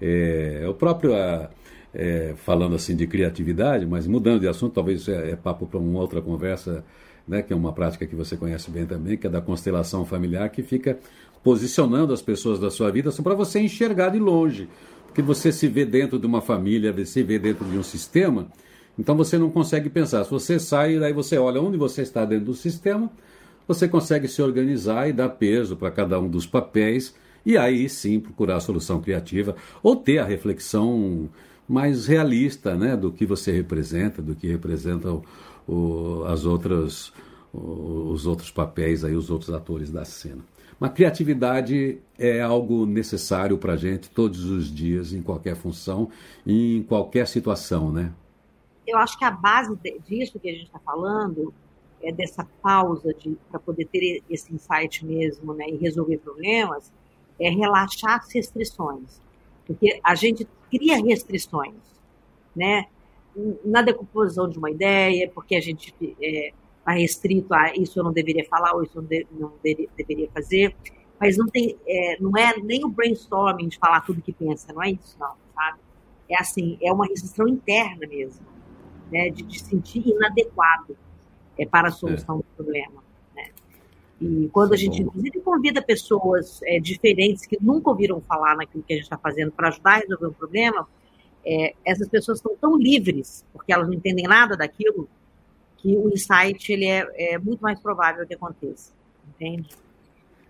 É, 0.00 0.64
o 0.66 0.72
próprio, 0.72 1.12
é, 1.12 1.50
é 1.92 2.34
falando 2.36 2.74
assim 2.74 2.96
de 2.96 3.06
criatividade, 3.06 3.84
mas 3.84 4.06
mudando 4.06 4.40
de 4.40 4.48
assunto, 4.48 4.72
talvez 4.72 5.06
é, 5.06 5.32
é 5.32 5.36
papo 5.36 5.66
para 5.66 5.78
uma 5.78 6.00
outra 6.00 6.22
conversa, 6.22 6.82
né, 7.26 7.42
que 7.42 7.52
é 7.52 7.56
uma 7.56 7.74
prática 7.74 8.06
que 8.06 8.16
você 8.16 8.38
conhece 8.38 8.70
bem 8.70 8.86
também, 8.86 9.18
que 9.18 9.26
é 9.26 9.30
da 9.30 9.42
constelação 9.42 10.06
familiar, 10.06 10.48
que 10.48 10.62
fica 10.62 10.98
posicionando 11.44 12.14
as 12.14 12.22
pessoas 12.22 12.58
da 12.58 12.70
sua 12.70 12.90
vida 12.90 13.10
só 13.10 13.22
para 13.22 13.34
você 13.34 13.60
enxergar 13.60 14.08
de 14.08 14.18
longe. 14.18 14.66
Porque 15.08 15.22
você 15.22 15.50
se 15.50 15.66
vê 15.66 15.84
dentro 15.84 16.18
de 16.18 16.26
uma 16.26 16.40
família, 16.40 16.94
se 17.04 17.22
vê 17.22 17.38
dentro 17.38 17.64
de 17.64 17.76
um 17.76 17.82
sistema, 17.82 18.48
então 18.98 19.16
você 19.16 19.36
não 19.36 19.50
consegue 19.50 19.90
pensar. 19.90 20.24
Se 20.24 20.30
você 20.30 20.58
sai, 20.58 20.98
daí 20.98 21.12
você 21.12 21.36
olha 21.36 21.60
onde 21.60 21.76
você 21.76 22.02
está 22.02 22.24
dentro 22.24 22.46
do 22.46 22.54
sistema, 22.54 23.10
você 23.66 23.86
consegue 23.86 24.28
se 24.28 24.40
organizar 24.40 25.08
e 25.08 25.12
dar 25.12 25.28
peso 25.28 25.76
para 25.76 25.90
cada 25.90 26.18
um 26.18 26.28
dos 26.28 26.46
papéis 26.46 27.14
e 27.44 27.56
aí 27.56 27.88
sim 27.88 28.18
procurar 28.18 28.56
a 28.56 28.60
solução 28.60 29.00
criativa 29.00 29.54
ou 29.82 29.94
ter 29.96 30.18
a 30.18 30.24
reflexão 30.24 31.28
mais 31.68 32.06
realista 32.06 32.74
né, 32.74 32.96
do 32.96 33.12
que 33.12 33.26
você 33.26 33.52
representa, 33.52 34.22
do 34.22 34.34
que 34.34 34.46
representam 34.46 35.22
o, 35.66 36.24
as 36.26 36.46
outras, 36.46 37.12
os 37.52 38.26
outros 38.26 38.50
papéis, 38.50 39.04
aí, 39.04 39.14
os 39.14 39.30
outros 39.30 39.50
atores 39.50 39.90
da 39.90 40.04
cena. 40.04 40.42
Mas 40.78 40.92
criatividade 40.92 41.98
é 42.18 42.40
algo 42.40 42.86
necessário 42.86 43.58
para 43.58 43.72
a 43.72 43.76
gente 43.76 44.10
todos 44.10 44.44
os 44.44 44.72
dias, 44.72 45.12
em 45.12 45.22
qualquer 45.22 45.56
função, 45.56 46.10
em 46.46 46.82
qualquer 46.82 47.26
situação, 47.26 47.90
né? 47.90 48.12
Eu 48.86 48.96
acho 48.98 49.18
que 49.18 49.24
a 49.24 49.30
base 49.30 49.76
disso 50.06 50.38
que 50.38 50.48
a 50.48 50.52
gente 50.52 50.66
está 50.66 50.78
falando 50.78 51.52
é 52.02 52.12
dessa 52.12 52.46
pausa 52.62 53.12
de 53.12 53.36
para 53.50 53.58
poder 53.58 53.86
ter 53.86 54.22
esse 54.30 54.54
insight 54.54 55.04
mesmo, 55.04 55.52
né, 55.52 55.68
e 55.68 55.76
resolver 55.76 56.18
problemas, 56.18 56.92
é 57.40 57.50
relaxar 57.50 58.20
as 58.20 58.32
restrições, 58.32 59.20
porque 59.66 60.00
a 60.02 60.14
gente 60.14 60.46
cria 60.70 61.02
restrições, 61.02 61.74
né, 62.54 62.86
na 63.64 63.82
decomposição 63.82 64.48
de 64.48 64.58
uma 64.58 64.70
ideia, 64.70 65.30
porque 65.32 65.54
a 65.54 65.60
gente 65.60 65.94
é, 66.20 66.52
está 66.88 66.92
restrito 66.92 67.54
a 67.54 67.72
isso 67.74 67.98
eu 67.98 68.04
não 68.04 68.12
deveria 68.12 68.44
falar 68.44 68.74
ou 68.74 68.82
isso 68.82 68.98
eu 68.98 69.02
não, 69.02 69.08
de, 69.08 69.26
não 69.32 69.52
de, 69.62 69.88
deveria 69.96 70.28
fazer. 70.30 70.74
Mas 71.20 71.36
não, 71.36 71.46
tem, 71.46 71.76
é, 71.86 72.16
não 72.20 72.36
é 72.36 72.56
nem 72.58 72.84
o 72.84 72.88
brainstorming 72.88 73.68
de 73.68 73.78
falar 73.78 74.02
tudo 74.02 74.22
que 74.22 74.32
pensa, 74.32 74.72
não 74.72 74.82
é 74.82 74.90
isso, 74.92 75.16
não, 75.18 75.34
sabe? 75.52 75.78
É 76.30 76.40
assim, 76.40 76.78
é 76.80 76.92
uma 76.92 77.06
restrição 77.06 77.48
interna 77.48 78.06
mesmo, 78.06 78.46
né? 79.10 79.28
De, 79.30 79.42
de 79.42 79.58
sentir 79.58 80.06
inadequado 80.06 80.96
é, 81.58 81.66
para 81.66 81.88
a 81.88 81.90
solução 81.90 82.36
é. 82.36 82.38
do 82.38 82.44
problema. 82.56 83.02
Né? 83.34 83.50
E 84.20 84.48
quando 84.52 84.74
a 84.74 84.76
gente, 84.76 85.02
inclusive, 85.02 85.40
convida 85.40 85.82
pessoas 85.82 86.60
é, 86.62 86.78
diferentes 86.78 87.46
que 87.46 87.58
nunca 87.60 87.90
ouviram 87.90 88.20
falar 88.20 88.56
naquilo 88.56 88.84
que 88.84 88.92
a 88.92 88.96
gente 88.96 89.04
está 89.04 89.18
fazendo 89.18 89.50
para 89.50 89.68
ajudar 89.68 89.94
a 89.94 89.98
resolver 89.98 90.26
um 90.28 90.32
problema, 90.32 90.86
é, 91.44 91.74
essas 91.84 92.08
pessoas 92.08 92.38
estão 92.38 92.54
tão 92.56 92.78
livres, 92.78 93.44
porque 93.52 93.72
elas 93.72 93.88
não 93.88 93.94
entendem 93.94 94.26
nada 94.26 94.56
daquilo, 94.56 95.08
que 95.78 95.96
o 95.96 96.08
insight 96.08 96.72
ele 96.72 96.86
é, 96.86 97.34
é 97.34 97.38
muito 97.38 97.60
mais 97.60 97.80
provável 97.80 98.26
que 98.26 98.34
aconteça, 98.34 98.92
entende? 99.34 99.68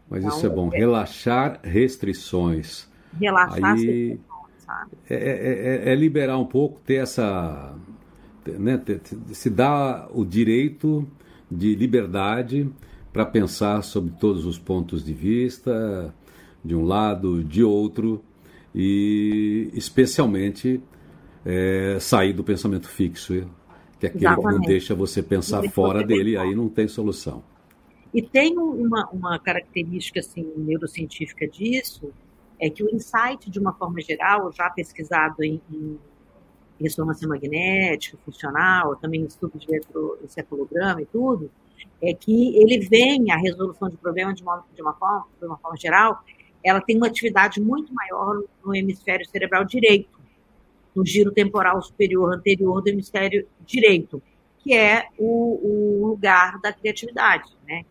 Mas 0.08 0.24
então, 0.24 0.36
isso 0.36 0.46
é 0.46 0.48
bom, 0.48 0.70
é, 0.72 0.78
relaxar 0.78 1.60
restrições. 1.62 2.88
Relaxar 3.18 3.64
Aí, 3.64 3.86
restrições, 3.86 4.52
sabe? 4.58 4.90
É, 5.08 5.14
é, 5.14 5.90
é, 5.90 5.92
é, 5.92 5.94
liberar 5.94 6.38
um 6.38 6.46
pouco, 6.46 6.80
ter 6.80 6.96
essa. 6.96 7.74
Né, 8.46 8.82
se 9.32 9.50
dar 9.50 10.08
o 10.10 10.24
direito 10.24 11.06
de 11.50 11.74
liberdade 11.74 12.70
para 13.12 13.26
pensar 13.26 13.82
sobre 13.82 14.12
todos 14.18 14.46
os 14.46 14.58
pontos 14.58 15.04
de 15.04 15.12
vista, 15.12 16.14
de 16.64 16.74
um 16.74 16.84
lado, 16.84 17.44
de 17.44 17.62
outro, 17.62 18.24
e 18.74 19.70
especialmente 19.74 20.80
é, 21.44 21.98
sair 22.00 22.32
do 22.32 22.42
pensamento 22.42 22.88
fixo 22.88 23.46
que 23.98 24.06
é 24.06 24.08
aquele 24.08 24.24
Exatamente. 24.24 24.54
que 24.54 24.60
não 24.60 24.66
deixa 24.66 24.94
você 24.94 25.22
pensar 25.22 25.62
fora 25.70 26.04
dele, 26.04 26.36
aí 26.36 26.54
não 26.54 26.68
tem 26.68 26.86
solução. 26.86 27.42
E 28.14 28.22
tem 28.22 28.56
uma, 28.56 29.08
uma 29.10 29.38
característica 29.38 30.20
assim, 30.20 30.50
neurocientífica 30.56 31.46
disso, 31.46 32.12
é 32.60 32.70
que 32.70 32.82
o 32.82 32.94
insight, 32.94 33.50
de 33.50 33.58
uma 33.58 33.72
forma 33.72 34.00
geral, 34.00 34.50
já 34.52 34.70
pesquisado 34.70 35.42
em, 35.42 35.60
em 35.70 35.98
ressonância 36.80 37.28
magnética, 37.28 38.16
funcional, 38.24 38.96
também 38.96 39.24
estudo 39.24 39.58
de 39.58 39.66
eletroencefalograma 39.68 41.02
e 41.02 41.06
tudo, 41.06 41.50
é 42.02 42.14
que 42.14 42.56
ele 42.56 42.80
vem, 42.88 43.30
a 43.30 43.36
resolução 43.36 43.88
de 43.88 43.96
problemas 43.96 44.36
de 44.36 44.42
uma, 44.42 44.64
de 44.74 44.82
uma, 44.82 44.94
forma, 44.94 45.26
de 45.38 45.46
uma 45.46 45.58
forma 45.58 45.76
geral, 45.76 46.22
ela 46.64 46.80
tem 46.80 46.96
uma 46.96 47.06
atividade 47.06 47.60
muito 47.60 47.92
maior 47.92 48.42
no 48.64 48.74
hemisfério 48.74 49.26
cerebral 49.26 49.64
direito 49.64 50.17
no 50.98 51.06
giro 51.06 51.30
temporal 51.30 51.80
superior 51.80 52.34
anterior 52.34 52.82
do 52.82 52.88
hemisfério 52.88 53.46
direito, 53.64 54.20
que 54.58 54.74
é 54.74 55.06
o, 55.16 56.02
o 56.02 56.06
lugar 56.08 56.60
da 56.60 56.72
criatividade, 56.72 57.56
né? 57.68 57.84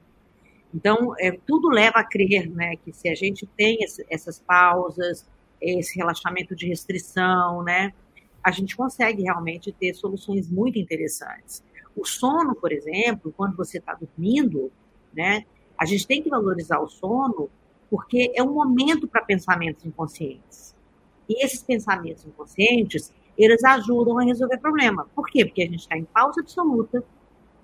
Então, 0.76 1.14
é, 1.18 1.32
tudo 1.48 1.70
leva 1.70 2.00
a 2.00 2.04
crer 2.04 2.50
né, 2.50 2.76
que 2.76 2.92
se 2.92 3.08
a 3.08 3.16
gente 3.16 3.48
tem 3.56 3.78
esse, 3.82 4.06
essas 4.10 4.40
pausas, 4.40 5.26
esse 5.62 5.98
relaxamento 5.98 6.54
de 6.54 6.68
restrição, 6.68 7.64
né, 7.64 7.94
a 8.44 8.52
gente 8.52 8.76
consegue 8.76 9.24
realmente 9.24 9.72
ter 9.72 9.94
soluções 9.94 10.50
muito 10.52 10.78
interessantes. 10.78 11.64
O 11.96 12.06
sono, 12.06 12.54
por 12.54 12.74
exemplo, 12.74 13.34
quando 13.38 13.56
você 13.56 13.78
está 13.78 13.94
dormindo, 13.94 14.70
né, 15.16 15.46
a 15.78 15.86
gente 15.86 16.06
tem 16.06 16.22
que 16.22 16.30
valorizar 16.30 16.80
o 16.80 16.90
sono 16.90 17.50
porque 17.90 18.34
é 18.36 18.44
um 18.44 18.54
momento 18.54 19.08
para 19.08 19.24
pensamentos 19.24 19.86
inconscientes. 19.86 20.76
E 21.30 21.44
esses 21.44 21.62
pensamentos 21.62 22.26
inconscientes, 22.26 23.14
eles 23.38 23.64
ajudam 23.64 24.18
a 24.20 24.24
resolver 24.24 24.58
problema. 24.58 25.08
Por 25.16 25.28
quê? 25.28 25.46
Porque 25.46 25.64
a 25.64 25.66
gente 25.66 25.80
está 25.80 25.98
em 25.98 26.06
pausa 26.06 26.42
absoluta, 26.42 27.04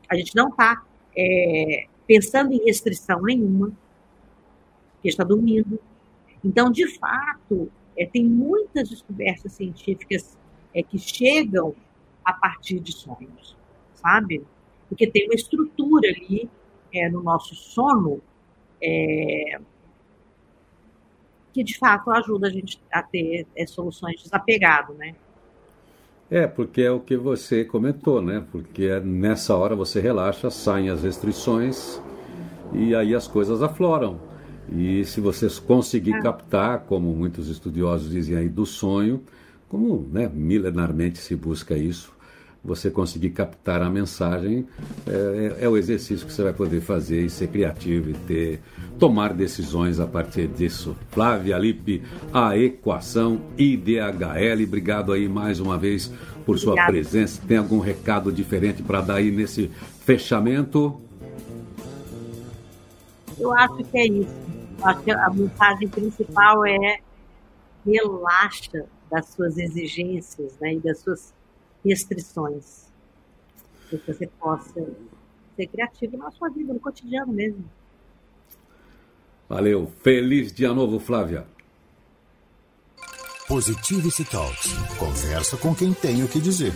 a 0.09 0.15
gente 0.15 0.35
não 0.35 0.49
está 0.49 0.83
é, 1.17 1.87
pensando 2.05 2.53
em 2.53 2.63
restrição 2.65 3.21
nenhuma, 3.21 3.71
porque 4.93 5.09
está 5.09 5.23
dormindo. 5.23 5.79
Então, 6.43 6.69
de 6.69 6.87
fato, 6.97 7.71
é, 7.97 8.05
tem 8.05 8.25
muitas 8.25 8.89
descobertas 8.89 9.53
científicas 9.53 10.37
é, 10.73 10.83
que 10.83 10.97
chegam 10.97 11.75
a 12.23 12.33
partir 12.33 12.79
de 12.79 12.91
sonhos, 12.91 13.57
sabe? 13.95 14.43
Porque 14.89 15.07
tem 15.07 15.25
uma 15.25 15.35
estrutura 15.35 16.09
ali 16.09 16.49
é, 16.93 17.09
no 17.09 17.23
nosso 17.23 17.55
sono 17.55 18.21
é, 18.81 19.59
que 21.53 21.63
de 21.63 21.77
fato 21.77 22.09
ajuda 22.11 22.47
a 22.47 22.49
gente 22.49 22.81
a 22.91 23.03
ter 23.03 23.45
é, 23.55 23.65
soluções 23.67 24.21
desapegado, 24.21 24.93
né? 24.95 25.15
É, 26.31 26.47
porque 26.47 26.81
é 26.81 26.91
o 26.91 26.99
que 26.99 27.15
você 27.15 27.63
comentou, 27.63 28.21
né? 28.21 28.43
Porque 28.51 28.85
é 28.85 28.99
nessa 28.99 29.55
hora 29.55 29.75
você 29.75 30.01
relaxa, 30.01 30.49
saem 30.49 30.89
as 30.89 31.03
restrições 31.03 32.01
e 32.73 32.95
aí 32.95 33.13
as 33.13 33.27
coisas 33.27 33.61
afloram. 33.61 34.19
E 34.71 35.05
se 35.05 35.21
você 35.21 35.47
conseguir 35.65 36.15
é. 36.15 36.21
captar, 36.21 36.79
como 36.81 37.13
muitos 37.13 37.49
estudiosos 37.49 38.09
dizem 38.09 38.35
aí, 38.35 38.49
do 38.49 38.65
sonho, 38.65 39.21
como 39.69 40.07
né, 40.11 40.29
milenarmente 40.33 41.19
se 41.19 41.35
busca 41.35 41.75
isso, 41.75 42.12
você 42.63 42.89
conseguir 42.89 43.31
captar 43.31 43.81
a 43.81 43.89
mensagem, 43.89 44.65
é, 45.05 45.55
é, 45.59 45.65
é, 45.65 45.69
o 45.69 45.75
exercício 45.75 46.25
que 46.25 46.31
você 46.31 46.43
vai 46.43 46.53
poder 46.53 46.79
fazer 46.79 47.21
e 47.21 47.29
ser 47.29 47.47
criativo 47.47 48.11
e 48.11 48.13
ter, 48.13 48.61
tomar 48.97 49.33
decisões 49.33 49.99
a 49.99 50.07
partir 50.07 50.47
disso. 50.47 50.95
Flávia 51.11 51.57
Lippe, 51.57 52.01
a 52.33 52.57
equação 52.57 53.41
IDHL, 53.57 54.63
obrigado 54.65 55.11
aí 55.11 55.27
mais 55.27 55.59
uma 55.59 55.77
vez 55.77 56.09
por 56.45 56.57
sua 56.57 56.73
Obrigada. 56.73 56.93
presença. 56.93 57.41
Tem 57.45 57.57
algum 57.57 57.79
recado 57.79 58.31
diferente 58.31 58.81
para 58.81 59.01
dar 59.01 59.15
aí 59.15 59.29
nesse 59.29 59.69
fechamento? 60.05 61.01
Eu 63.37 63.51
acho 63.51 63.83
que 63.83 63.97
é 63.97 64.07
isso. 64.07 64.35
acho 64.83 65.01
que 65.01 65.11
a 65.11 65.29
mensagem 65.31 65.87
principal 65.89 66.65
é 66.65 66.99
relaxa 67.85 68.85
das 69.11 69.27
suas 69.29 69.57
exigências 69.57 70.57
né, 70.61 70.75
e 70.75 70.79
das 70.79 70.99
suas 70.99 71.33
restrições. 71.83 72.87
Para 73.89 73.99
que 73.99 74.13
você 74.13 74.27
possa 74.27 74.87
ser 75.55 75.67
criativo 75.67 76.17
na 76.17 76.31
sua 76.31 76.49
vida, 76.49 76.73
no 76.73 76.79
cotidiano 76.79 77.31
mesmo. 77.31 77.63
Valeu. 79.47 79.91
Feliz 80.01 80.51
dia 80.51 80.73
novo, 80.73 80.99
Flávia. 80.99 81.45
Positivity 83.47 84.25
Talks. 84.25 84.71
Conversa 84.97 85.57
com 85.57 85.75
quem 85.75 85.93
tem 85.93 86.23
o 86.23 86.27
que 86.27 86.39
dizer. 86.39 86.73